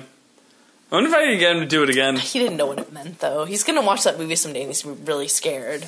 [0.92, 2.16] I wonder if I can get him to do it again.
[2.18, 3.46] He didn't know what it meant though.
[3.46, 5.88] He's gonna watch that movie someday and he's gonna be really scared.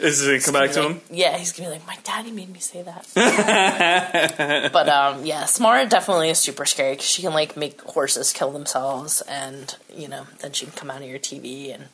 [0.00, 1.00] Is it gonna he's come back to him?
[1.08, 3.06] Yeah, he's gonna be like, my daddy made me say that.
[4.72, 8.50] but um, yeah, Samara definitely is super scary because she can like make horses kill
[8.50, 11.84] themselves, and you know, then she can come out of your TV and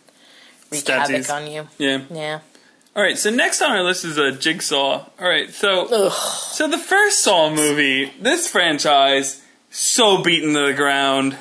[0.70, 1.68] wreak havoc on you.
[1.76, 2.04] Yeah.
[2.10, 2.40] Yeah.
[2.96, 3.18] All right.
[3.18, 5.04] So next on our list is a Jigsaw.
[5.20, 5.50] All right.
[5.50, 6.12] So Ugh.
[6.12, 11.36] so the first Saw movie, this franchise, so beaten to the ground.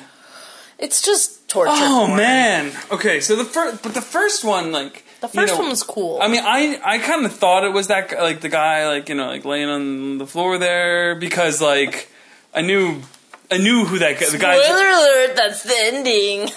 [0.80, 1.70] It's just torture.
[1.74, 2.16] Oh porn.
[2.16, 2.72] man.
[2.90, 3.20] Okay.
[3.20, 6.18] So the first, but the first one, like The you first know, one was cool.
[6.20, 9.08] I mean, I I kind of thought it was that guy- like the guy like
[9.08, 12.08] you know like laying on the floor there because like
[12.54, 13.02] I knew
[13.50, 14.28] I knew who that guy.
[14.30, 14.60] The guy.
[14.62, 16.50] Spoiler alert, that's the ending.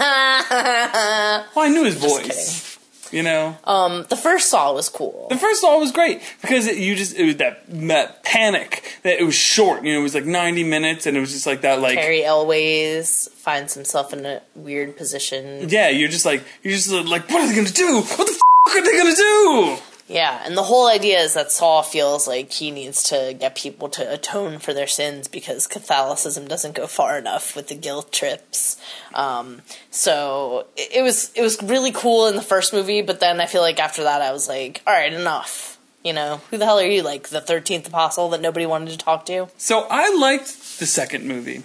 [1.56, 2.78] Well, I knew his voice.
[3.14, 5.28] You know, um, the first Saw was cool.
[5.30, 9.20] the first Saw was great because it, you just it was that, that panic that
[9.20, 9.84] it was short.
[9.84, 11.80] You know, it was like ninety minutes, and it was just like that.
[11.80, 15.70] Like, Cary Elwes finds himself in a weird position.
[15.70, 18.02] yeah, you're just like you're just like, what are they gonna do?
[18.02, 19.78] What the f- are they gonna do?
[20.08, 23.88] Yeah, and the whole idea is that Saul feels like he needs to get people
[23.90, 28.78] to atone for their sins because Catholicism doesn't go far enough with the guilt trips.
[29.14, 33.46] Um, so it, was it was really cool in the first movie, but then I
[33.46, 35.78] feel like after that I was like, all right, enough.
[36.04, 37.02] You know, who the hell are you?
[37.02, 39.48] Like the thirteenth apostle that nobody wanted to talk to?
[39.58, 41.64] So I liked the second movie.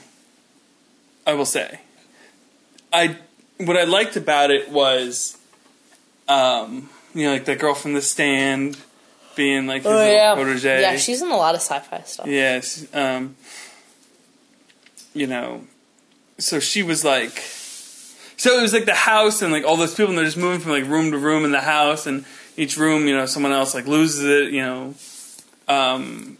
[1.27, 1.81] I will say,
[2.93, 3.17] I
[3.57, 5.37] what I liked about it was,
[6.29, 8.77] um, you know, like the girl from the stand
[9.35, 10.77] being like his little protege.
[10.77, 12.27] Oh, yeah, she's in a lot of sci-fi stuff.
[12.27, 12.87] Yes.
[12.95, 13.37] Um,
[15.15, 15.65] you know,
[16.39, 17.39] so she was like,
[18.37, 20.61] so it was like the house and like all those people, and they're just moving
[20.61, 22.25] from like room to room in the house, and
[22.57, 24.95] each room, you know, someone else like loses it, you know.
[25.67, 26.39] Um,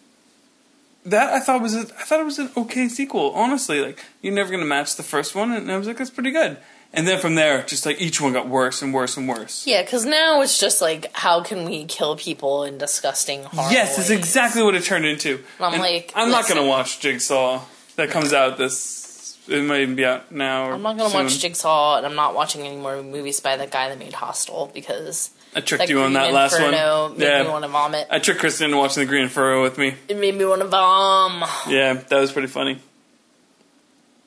[1.05, 3.33] that I thought was a, I thought it was an okay sequel.
[3.33, 6.31] Honestly, like you're never gonna match the first one, and I was like, that's pretty
[6.31, 6.57] good.
[6.93, 9.67] And then from there, just like each one got worse and worse and worse.
[9.67, 13.99] Yeah, because now it's just like, how can we kill people in disgusting, horrible Yes,
[13.99, 14.19] it's ways?
[14.19, 15.45] exactly what it turned into.
[15.61, 17.61] I'm And like, I'm not gonna watch Jigsaw.
[17.97, 19.37] That comes out this.
[19.49, 20.69] It might even be out now.
[20.69, 21.25] Or I'm not gonna soon.
[21.25, 24.71] watch Jigsaw, and I'm not watching any more movies by the guy that made Hostel
[24.73, 27.19] because I tricked that you on that last Inferno one.
[27.19, 28.07] made Yeah, me want to vomit.
[28.11, 29.95] I tricked Kristen into watching the Green Inferno with me.
[30.09, 31.45] It made me want to vom.
[31.69, 32.79] Yeah, that was pretty funny.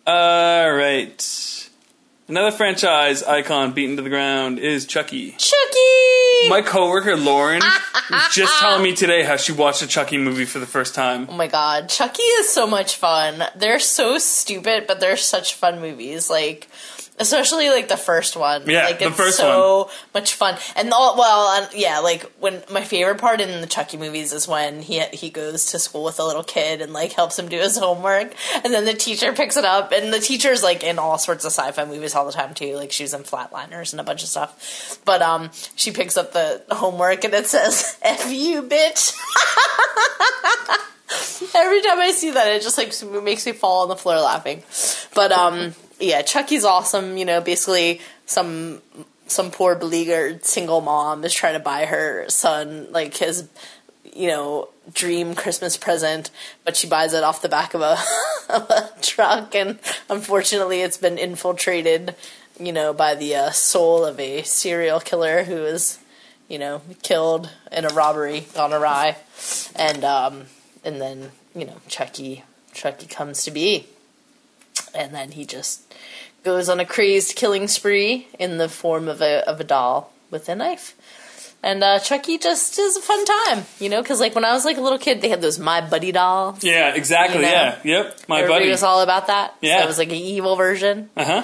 [0.08, 1.70] All right,
[2.28, 5.32] another franchise icon beaten to the ground is Chucky.
[5.32, 6.50] Chucky.
[6.50, 7.62] My coworker Lauren
[8.10, 11.28] was just telling me today how she watched a Chucky movie for the first time.
[11.30, 13.44] Oh my god, Chucky is so much fun.
[13.56, 16.30] They're so stupid, but they're such fun movies.
[16.30, 16.68] Like,
[17.22, 18.70] especially like the first one.
[18.70, 20.58] Yeah, like the it's first so much fun.
[20.76, 24.82] And all, well, yeah, like when my favorite part in the Chucky movies is when
[24.82, 27.78] he he goes to school with a little kid and like helps him do his
[27.78, 31.46] homework, and then the teacher picks it up, and the teacher's like in all sorts
[31.46, 32.76] of sci-fi movies all the time too.
[32.76, 35.00] Like she was in Flatliners and a bunch of stuff.
[35.06, 39.16] But um, she picks up the homework and it says "F you, bitch."
[41.54, 42.94] Every time I see that, it just like
[43.24, 44.64] makes me fall on the floor laughing.
[45.14, 47.18] But um, yeah, Chucky's awesome.
[47.18, 48.82] You know, basically some
[49.28, 53.48] some poor beleaguered single mom is trying to buy her son like his
[54.14, 56.30] you know dream Christmas present,
[56.66, 57.98] but she buys it off the back of a,
[58.50, 59.80] of a truck, and
[60.10, 62.16] unfortunately, it's been infiltrated.
[62.60, 65.98] You know, by the uh, soul of a serial killer who is,
[66.48, 69.18] you know, killed in a robbery gone awry,
[69.76, 70.44] and um,
[70.84, 72.44] and then you know Chucky
[72.74, 73.88] Chucky comes to be,
[74.94, 75.91] and then he just
[76.44, 80.48] goes on a crazed killing spree in the form of a of a doll with
[80.50, 80.96] a knife.
[81.64, 84.66] And uh, Chucky just is a fun time, you know, because like when I was
[84.66, 86.64] like a little kid, they had those My Buddy dolls.
[86.64, 87.42] Yeah, exactly.
[87.42, 87.52] You know?
[87.52, 88.20] Yeah, yep.
[88.28, 88.72] My Everybody buddy.
[88.72, 89.54] was all about that.
[89.62, 89.78] Yeah.
[89.78, 91.44] so it was like an evil version, Uh huh.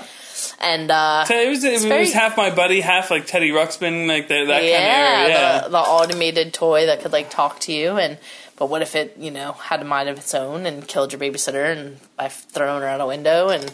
[0.60, 4.28] and uh, It was, it was very- half my buddy, half like Teddy Ruxpin, like
[4.30, 5.30] that, that yeah, kind of area.
[5.38, 5.62] Yeah.
[5.66, 8.18] The, the automated toy that could like talk to you and
[8.56, 11.20] but what if it you know had a mind of its own and killed your
[11.22, 13.72] babysitter and by throwing her out a window and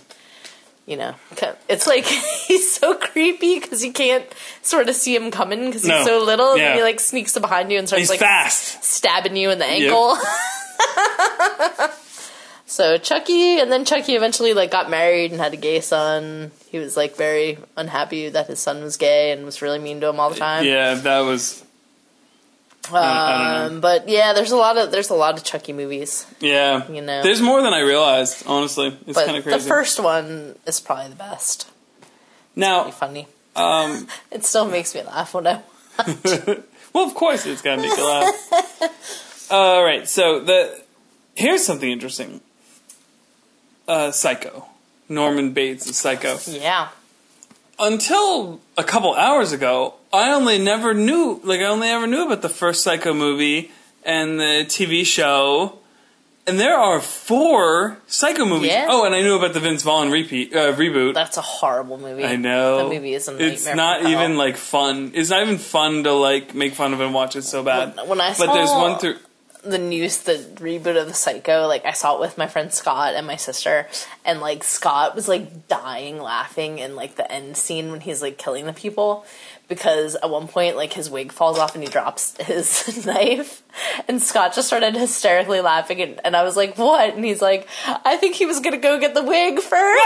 [0.86, 1.15] you know
[1.69, 2.05] it's like
[2.47, 4.25] he's so creepy because you can't
[4.61, 5.97] sort of see him coming because No.
[5.97, 6.69] he's so little Yeah.
[6.69, 8.84] then he like sneaks up behind you and starts He's like fast.
[8.84, 10.17] stabbing you in the ankle.
[12.65, 16.51] so Chucky, and then Chucky eventually like got married and had a gay son.
[16.69, 20.09] He was like very unhappy that his son was gay and was really mean to
[20.09, 20.65] him all the time.
[20.65, 21.63] Yeah, that was.
[22.91, 23.31] I
[23.61, 23.75] don't know.
[23.75, 26.25] Um, but yeah, there's a lot of there's a lot of Chucky movies.
[26.39, 26.89] Yeah.
[26.91, 27.23] You know.
[27.23, 28.97] There's more than I realized, honestly.
[29.07, 29.59] It's kind of crazy.
[29.59, 31.69] the first one is probably the best.
[32.55, 33.27] now, it's Funny.
[33.55, 35.61] um, It still makes me laugh when I.
[36.93, 39.47] well, of course it's gonna make you laugh.
[39.51, 40.81] All right, so the
[41.36, 42.41] here's something interesting.
[43.88, 44.67] Uh, Psycho.
[45.09, 46.38] Norman Bates is Psycho.
[46.47, 46.88] Yeah.
[47.80, 52.41] Until a couple hours ago, I only never knew, like, I only ever knew about
[52.41, 53.71] the first Psycho movie
[54.03, 55.80] and the TV show.
[56.45, 58.69] And there are four Psycho movies.
[58.71, 58.88] Yeah.
[58.89, 61.13] Oh, and I knew about the Vince Vaughn repeat uh, reboot.
[61.13, 62.26] That's a horrible movie.
[62.26, 62.89] I know.
[62.89, 63.49] That movie is a nightmare.
[63.53, 65.11] It's not even like fun.
[65.15, 67.95] It's not even fun to like make fun of and watch it so bad.
[67.95, 69.17] When- when I but there's one through.
[69.64, 73.14] The news, the reboot of the Psycho, like I saw it with my friend Scott
[73.16, 73.88] and my sister,
[74.26, 78.38] and like Scott was like dying laughing in like the end scene when he's like
[78.38, 79.26] killing the people
[79.70, 83.64] because at one point like his wig falls off and he drops his knife
[84.07, 87.16] and Scott just started hysterically laughing and, and I was like what?
[87.16, 89.74] And he's like I think he was gonna go get the wig first.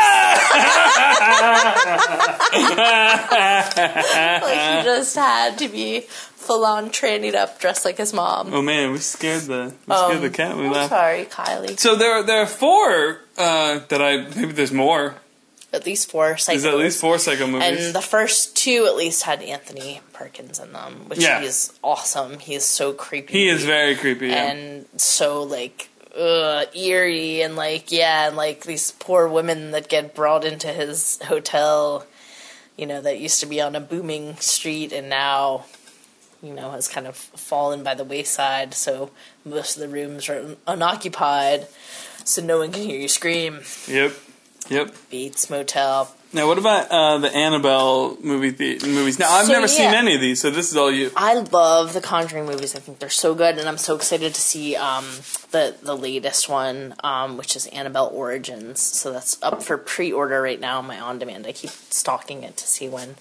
[4.47, 6.05] Like he just had to be
[6.47, 10.21] full on trannied up dressed like his mom Oh man, we scared the we scared
[10.21, 10.55] the cat.
[10.57, 10.89] We I'm laughed.
[10.89, 15.15] sorry Kylie So there, are, there are four uh, that I maybe there's more.
[15.73, 17.85] at least four There's at least four psycho movies.
[17.85, 21.41] And the first two at least had Anthony Perkins in them, which Yeah.
[21.41, 22.39] is awesome.
[22.39, 23.33] He is so creepy.
[23.33, 24.29] he is very creepy.
[24.29, 24.51] Yeah.
[24.51, 30.15] and so like ugh, eerie and like yeah, and like these poor women that get
[30.15, 32.07] brought into his hotel,
[32.75, 35.65] you know, that used to be on a booming street and now,
[36.41, 38.73] you know, has kind of fallen by the wayside.
[38.73, 39.11] So
[39.45, 41.67] most of the rooms are unoccupied,
[42.23, 43.61] so no one can hear you scream.
[43.87, 44.13] Yep.
[44.69, 44.93] Yep.
[45.09, 46.13] Bates Motel.
[46.33, 49.17] Now, what about uh, the Annabelle movie the- movies?
[49.17, 51.09] Now, I've So, never seen any of these, so this is all you.
[51.15, 52.75] I love the Conjuring movies.
[52.75, 55.05] I think they're so good, and I'm so excited to see um,
[55.51, 58.81] the the latest one, um, which is Annabelle Origins.
[58.81, 61.47] So that's up for pre-order right now on my on demand.
[61.47, 63.15] I keep stalking it to see when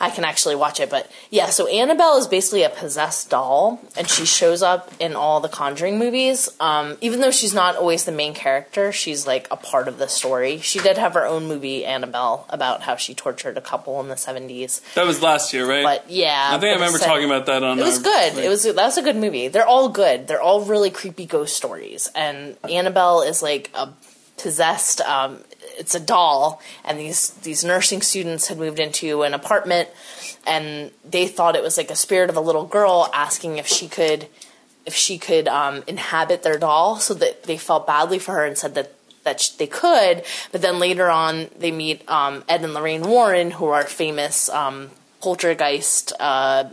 [0.00, 0.88] I can actually watch it.
[0.88, 5.40] But yeah, so Annabelle is basically a possessed doll, and she shows up in all
[5.40, 6.48] the Conjuring movies.
[6.58, 10.08] Um, even though she's not always the main character, she's like a part of the
[10.08, 10.58] story.
[10.58, 14.14] She did have her own movie, Annabelle, about how she tortured a couple in the
[14.14, 14.80] 70s.
[14.94, 15.84] That was last year, right?
[15.84, 17.78] But yeah, I think I remember talking about that on.
[17.78, 18.34] it was our- good.
[18.36, 19.48] like- It was that was a good movie.
[19.48, 20.26] They're all good.
[20.26, 22.08] They're all really creepy ghost stories.
[22.14, 23.90] And Annabelle is like a
[24.38, 25.00] possessed.
[25.02, 25.38] Um,
[25.80, 29.88] it's a doll, and these these nursing students had moved into an apartment,
[30.46, 33.88] and they thought it was like a spirit of a little girl asking if she
[33.88, 34.28] could
[34.86, 36.96] if she could um, inhabit their doll.
[36.96, 38.92] So that they felt badly for her and said that
[39.24, 40.22] that sh- they could.
[40.52, 44.90] But then later on, they meet um, Ed and Lorraine Warren, who are famous um,
[45.20, 46.12] poltergeist.
[46.20, 46.64] Uh,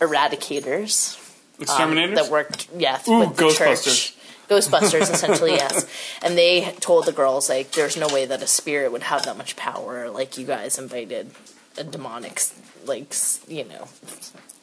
[0.00, 1.16] eradicators
[1.58, 2.18] um, Exterminators.
[2.18, 3.84] that worked, yeah, Ooh, with the Ghostbusters.
[3.84, 4.15] church.
[4.48, 5.86] Ghostbusters, essentially, yes.
[6.22, 9.36] And they told the girls like, "There's no way that a spirit would have that
[9.36, 10.08] much power.
[10.10, 11.32] Like, you guys invited
[11.76, 12.40] a demonic,
[12.84, 13.14] like,
[13.48, 13.86] you know,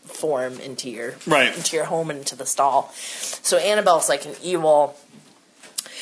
[0.06, 1.56] form into your Right.
[1.56, 4.98] into your home and into the stall." So Annabelle's like an evil,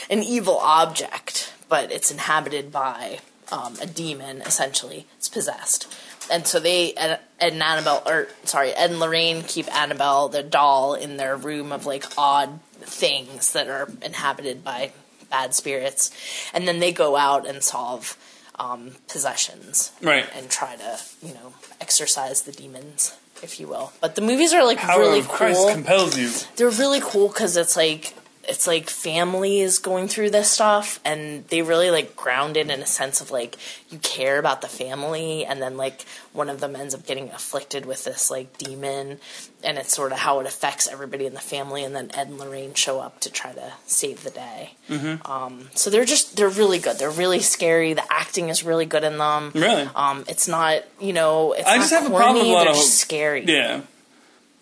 [0.10, 3.20] an evil object, but it's inhabited by
[3.52, 4.42] um, a demon.
[4.42, 5.88] Essentially, it's possessed.
[6.30, 10.94] And so they Ed and Annabelle, or sorry, Ed and Lorraine keep Annabelle, the doll,
[10.94, 14.92] in their room of like odd things that are inhabited by
[15.30, 16.12] bad spirits,
[16.54, 18.18] and then they go out and solve
[18.60, 20.26] um, possessions, Right.
[20.36, 23.92] And try to you know exorcise the demons, if you will.
[24.02, 26.30] But the movies are like Power really of Christ compels you.
[26.58, 28.14] they're really cool because it's like
[28.48, 32.86] it's like families going through this stuff and they really like ground it in a
[32.86, 33.56] sense of like
[33.90, 37.86] you care about the family and then like one of them ends up getting afflicted
[37.86, 39.20] with this like demon
[39.64, 42.40] and it's sort of how it affects everybody in the family and then ed and
[42.40, 44.72] lorraine show up to try to save the day.
[44.90, 45.32] Mm-hmm.
[45.32, 46.98] um, so they're just they're really good.
[46.98, 47.94] They're really scary.
[47.94, 49.52] The acting is really good in them.
[49.54, 49.88] Really?
[49.96, 52.64] um, it's not you know it's I not just have a problem with a lot
[52.64, 53.46] they're of- scary.
[53.46, 53.82] Yeah,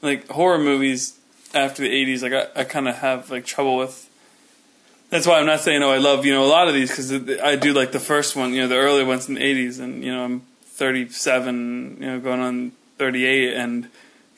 [0.01, 1.13] like horror movies
[1.53, 2.21] after the '80s.
[2.21, 4.09] Like I, I kind of have like trouble with.
[5.09, 7.11] That's why I'm not saying oh I love you know a lot of these because
[7.41, 10.03] I do like the first one you know the early ones in the '80s and
[10.03, 13.89] you know I'm 37 you know going on 38 and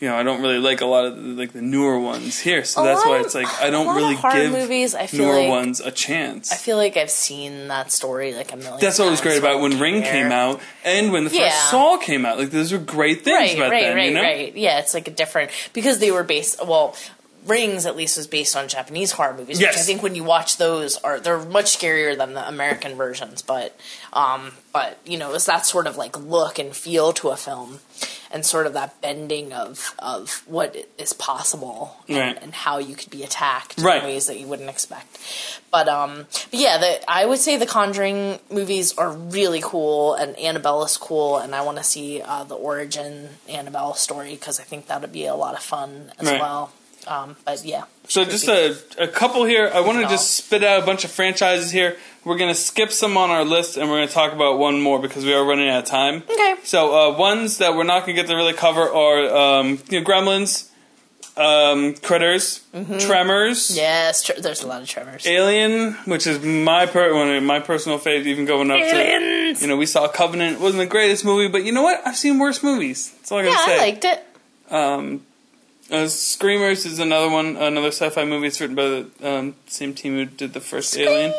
[0.01, 2.65] you know I don't really like a lot of the, like the newer ones here
[2.65, 5.39] so A that's why of- it's like I don't really give movies, I feel newer
[5.41, 6.51] like- ones a chance.
[6.51, 8.79] I feel like I've seen that story like a million.
[8.81, 10.11] That's what was great about when Ring care.
[10.23, 11.49] came out and when the Yeah.
[11.49, 12.37] first Saw came out.
[12.39, 13.95] Like those were great things Right, about right, them.
[13.95, 14.21] right, you know?
[14.21, 14.55] right.
[14.55, 16.65] Yeah, it's like a different because they were based.
[16.65, 16.95] Well,
[17.45, 19.73] Rings at least was based on Japanese horror movies, Yes.
[19.73, 23.41] which I think when you watch those are they're much scarier than the American versions.
[23.41, 23.75] But,
[24.13, 27.79] um, but you know, it's that sort of like look and feel to a film,
[28.29, 32.43] and sort of that bending of of what is possible and, Right.
[32.43, 34.01] and how you could be attacked Right.
[34.01, 35.17] in ways that you wouldn't expect.
[35.71, 40.37] But um, but yeah, the, I would say the Conjuring movies are really cool, and
[40.37, 44.63] Annabelle is cool, and I want to see uh, the origin Annabelle story because I
[44.63, 46.39] think that would be a lot of fun as Right.
[46.39, 46.71] well.
[47.07, 49.69] Um, but yeah, So just a, a couple here.
[49.73, 51.97] I want to just spit out a bunch of franchises here.
[52.23, 55.25] We're gonna skip some on our list, and we're gonna talk about one more because
[55.25, 56.23] we are running out of time.
[56.29, 56.55] Okay.
[56.63, 60.05] So uh, ones that we're not gonna get to really cover are um, you know,
[60.05, 60.69] Gremlins,
[61.37, 62.61] um, Critters,
[62.99, 65.25] Tremors, yes, tr- there's a lot of Tremors.
[65.25, 68.27] Alien, which is my per- one of my personal favorite.
[68.27, 69.59] Even going up Aliens!
[69.59, 70.57] to you know, we saw Covenant.
[70.57, 72.05] It wasn't the greatest movie, but you know what?
[72.05, 73.11] I've seen worse movies.
[73.11, 73.75] That's all I gotta say.
[73.75, 74.25] Yeah, I liked it.
[74.71, 75.25] Um,
[75.91, 78.47] Uh, Screamers is another one, another sci-fi movie.
[78.47, 81.33] It's written by the um, same team who did the first Alien.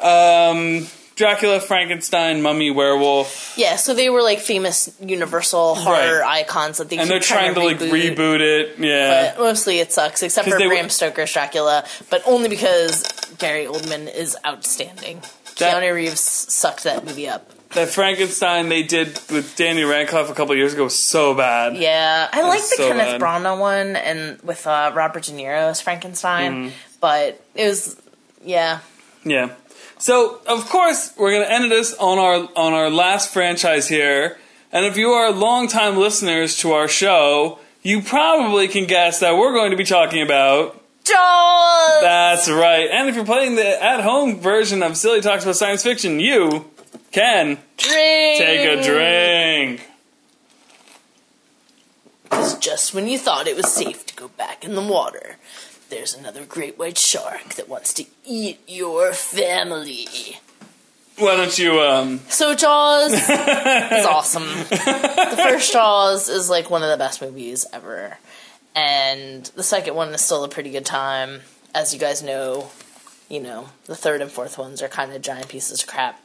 [0.00, 6.40] Um, Dracula, Frankenstein, Mummy, Werewolf, Yeah, so they were like famous Universal horror Right.
[6.42, 8.14] icons that they and they're trying to like reboot.
[8.14, 8.78] reboot it.
[8.78, 12.48] Yeah, But mostly it sucks, except 'Cause for they were- Bram Stoker's Dracula, but only
[12.48, 13.02] because
[13.38, 15.20] Gary Oldman is outstanding.
[15.58, 17.50] That- Keanu Reeves sucked that movie up.
[17.74, 21.76] That Frankenstein they did with Danny Radcliffe a couple years ago was so bad.
[21.76, 23.20] Yeah, I like the so Kenneth bad.
[23.20, 26.76] Branagh one and with uh, Robert De Niro's Frankenstein, Mm-hmm.
[27.00, 28.00] but it was
[28.44, 28.80] yeah.
[29.24, 29.50] Yeah.
[29.98, 34.38] So of course we're gonna end this on our on our last franchise here.
[34.72, 39.52] And if you are longtime listeners to our show, you probably can guess that we're
[39.54, 42.00] going to be talking about Jaws.
[42.02, 42.88] That's right.
[42.90, 46.70] And if you're playing the at home version of Silly Talks About Science Fiction, you
[47.12, 48.38] can drink.
[48.38, 49.88] take a drink.
[52.24, 55.36] Because just when you thought it was safe to go back in the water,
[55.88, 60.06] there's another great white shark that wants to eat your family.
[61.16, 64.44] Why don't you um So Jaws is awesome.
[64.44, 68.18] The first Jaws is like one of the best movies ever.
[68.76, 71.40] And the second one is still a pretty good time.
[71.74, 72.70] As you guys know,
[73.28, 76.20] you know, the third and fourth ones are kind of giant pieces of crap.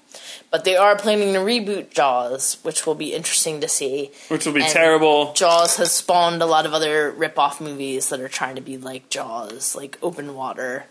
[0.52, 4.12] But they are planning to reboot Jaws, which will be interesting to see.
[4.28, 5.34] which will be And terrible.
[5.34, 9.10] Jaws has spawned a lot of other rip-off movies that are trying to be like
[9.10, 10.86] Jaws, like Open Water.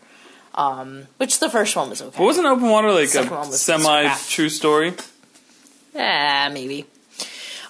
[0.54, 2.18] Um, which the first one was okay.
[2.18, 4.94] But wasn't Open Water like a semi true story?
[5.96, 6.86] Ah, maybe.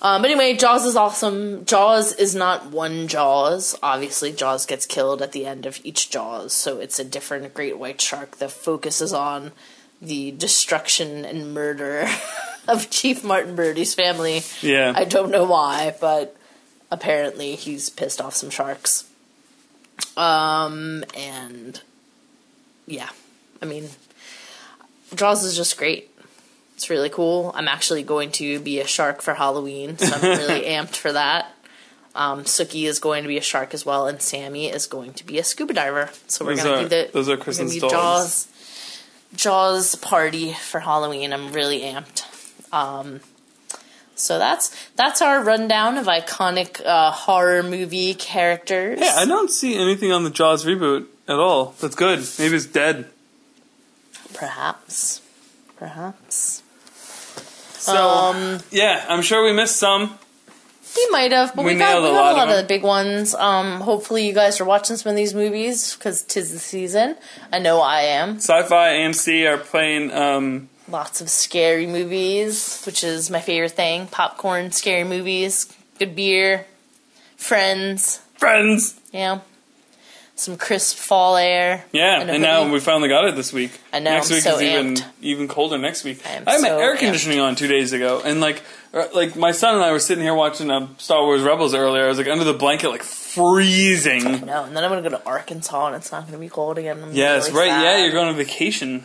[0.00, 1.64] Um, but anyway, Jaws is awesome.
[1.64, 3.78] Jaws is not one Jaws.
[3.84, 7.78] Obviously, Jaws gets killed at the end of each Jaws, so it's a different great
[7.78, 9.52] white shark that focuses on
[10.02, 12.06] the destruction and murder
[12.68, 14.42] of Chief Martin Brody's family.
[14.60, 14.92] Yeah.
[14.94, 16.36] I don't know why, but
[16.90, 19.08] apparently he's pissed off some sharks.
[20.16, 21.80] Um, and
[22.86, 23.08] yeah,
[23.62, 23.88] I mean,
[25.14, 26.10] Jaws is just great.
[26.74, 27.52] It's really cool.
[27.54, 31.54] I'm actually going to be a shark for Halloween, so I'm really amped for that.
[32.14, 35.24] Um, Suki is going to be a shark as well, and Sammy is going to
[35.24, 36.10] be a scuba diver.
[36.26, 37.92] So we're gonna are- do the those are Kristen's dolls.
[37.92, 38.48] Jaws
[39.34, 41.32] Jaws party for Halloween.
[41.32, 42.24] I'm really amped.
[42.72, 43.20] Um,
[44.14, 48.98] so that's that's our rundown of iconic uh, horror movie characters.
[49.00, 51.74] Yeah, I don't see anything on the Jaws reboot at all.
[51.80, 52.20] That's good.
[52.38, 53.08] Maybe it's dead.
[54.34, 55.20] Perhaps,
[55.76, 56.62] perhaps.
[57.78, 60.18] So Um, yeah, I'm sure we missed some.
[60.96, 62.54] We might have, but We we, got, we a got lot a of lot of,
[62.56, 62.62] them.
[62.64, 63.34] the big ones.
[63.34, 67.16] Um, hopefully, you guys are watching some of these movies because tis the season.
[67.52, 68.36] I know I am.
[68.36, 74.06] Sci-Fi AMC are playing um, Lots of scary movies, which is my favorite thing.
[74.08, 76.66] Popcorn, scary movies, good beer,
[77.36, 78.20] friends.
[78.34, 79.00] Friends.
[79.12, 79.40] Yeah.
[80.34, 81.84] Some crisp fall air.
[81.92, 83.78] Yeah, And and now we finally got it this week.
[83.92, 85.04] I know, Next I'm week so is even amped.
[85.20, 85.78] even colder.
[85.78, 87.00] Next week, I am had my so air amped.
[87.00, 88.62] conditioning on two days ago, and like,
[88.92, 92.04] like my son and I were sitting here watching um, Star Wars Rebels earlier.
[92.04, 94.22] I was like under the blanket, like freezing.
[94.46, 97.02] No, and then I'm gonna go to Arkansas and it's not gonna be cold again.
[97.02, 97.68] I'm Yes, really right.
[97.70, 97.82] sad.
[97.82, 99.04] Yeah, you're going on vacation.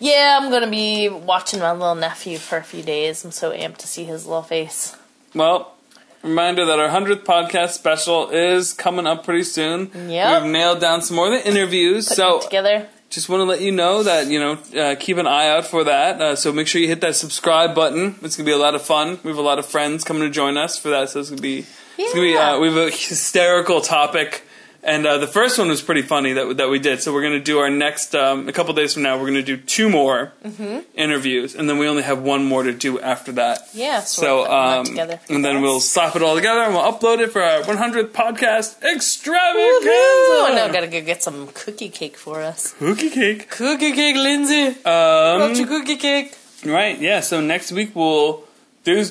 [0.00, 3.24] Yeah, I'm gonna be watching my little nephew for a few days.
[3.24, 4.96] I'm so amped to see his little face.
[5.34, 5.74] Well,
[6.22, 9.90] reminder that our hundredth podcast special is coming up pretty soon.
[10.08, 10.42] Yeah.
[10.42, 12.88] We've nailed down some more of the interviews, Putting so it together.
[13.12, 15.84] Just want to let you know that you know uh, keep an eye out for
[15.84, 16.20] that.
[16.20, 18.16] Uh, so make sure you hit that subscribe button.
[18.22, 19.18] It's gonna be a lot of fun.
[19.22, 21.42] We have a lot of friends coming to join us for that, so it's gonna
[21.42, 21.66] be
[21.98, 22.36] it's gonna be.
[22.36, 24.44] Uh, we have a hysterical topic.
[24.84, 27.00] And uh, the first one was pretty funny that that we did.
[27.02, 29.16] So we're gonna do our next um, a couple days from now.
[29.16, 30.80] We're gonna do two more Mm-hmm.
[30.94, 33.68] interviews, and then we only have one more to do after that.
[33.72, 36.74] Yeah, so, So, we're putting that um, and then we'll slap it all together and
[36.74, 39.88] we'll upload it for our 100th podcast extravaganza.
[39.88, 40.50] Woohoo!
[40.50, 42.74] I know, gotta go get some cookie cake for us.
[42.78, 43.48] Cookie cake.
[43.50, 44.66] Cookie cake, Lindsay.
[44.84, 46.36] Um, your cookie cake.
[46.66, 47.20] right, yeah.
[47.20, 48.42] So next week we'll
[48.84, 49.04] do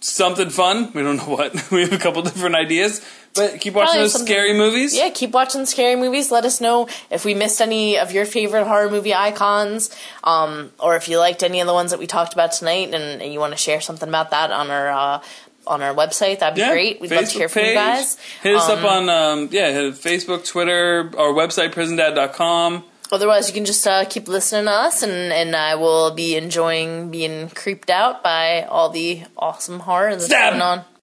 [0.00, 0.92] something fun.
[0.92, 1.70] We don't know what.
[1.72, 4.96] we have a couple different ideas, but keep watching Probably those something- scary movies.
[4.96, 6.30] Yeah, keep watching scary movies.
[6.30, 9.94] Let us know if we missed any of your favorite horror movie icons,
[10.24, 13.20] um, or if you liked any of the ones that we talked about tonight, and,
[13.22, 15.22] and you want to share something about that on our uh,
[15.66, 16.38] on our website.
[16.38, 17.00] That'd be Yeah, great.
[17.00, 17.74] We'd love to Facebook hear from you page.
[17.76, 18.18] guys.
[18.42, 22.84] Hit us up Um, on um, yeah, Facebook, Twitter, our website, prisondad.com.
[23.10, 27.10] Otherwise, you can just uh, keep listening to us, and, and I will be enjoying
[27.10, 30.52] being creeped out by all the awesome horror that's Stab!
[30.52, 30.84] going on.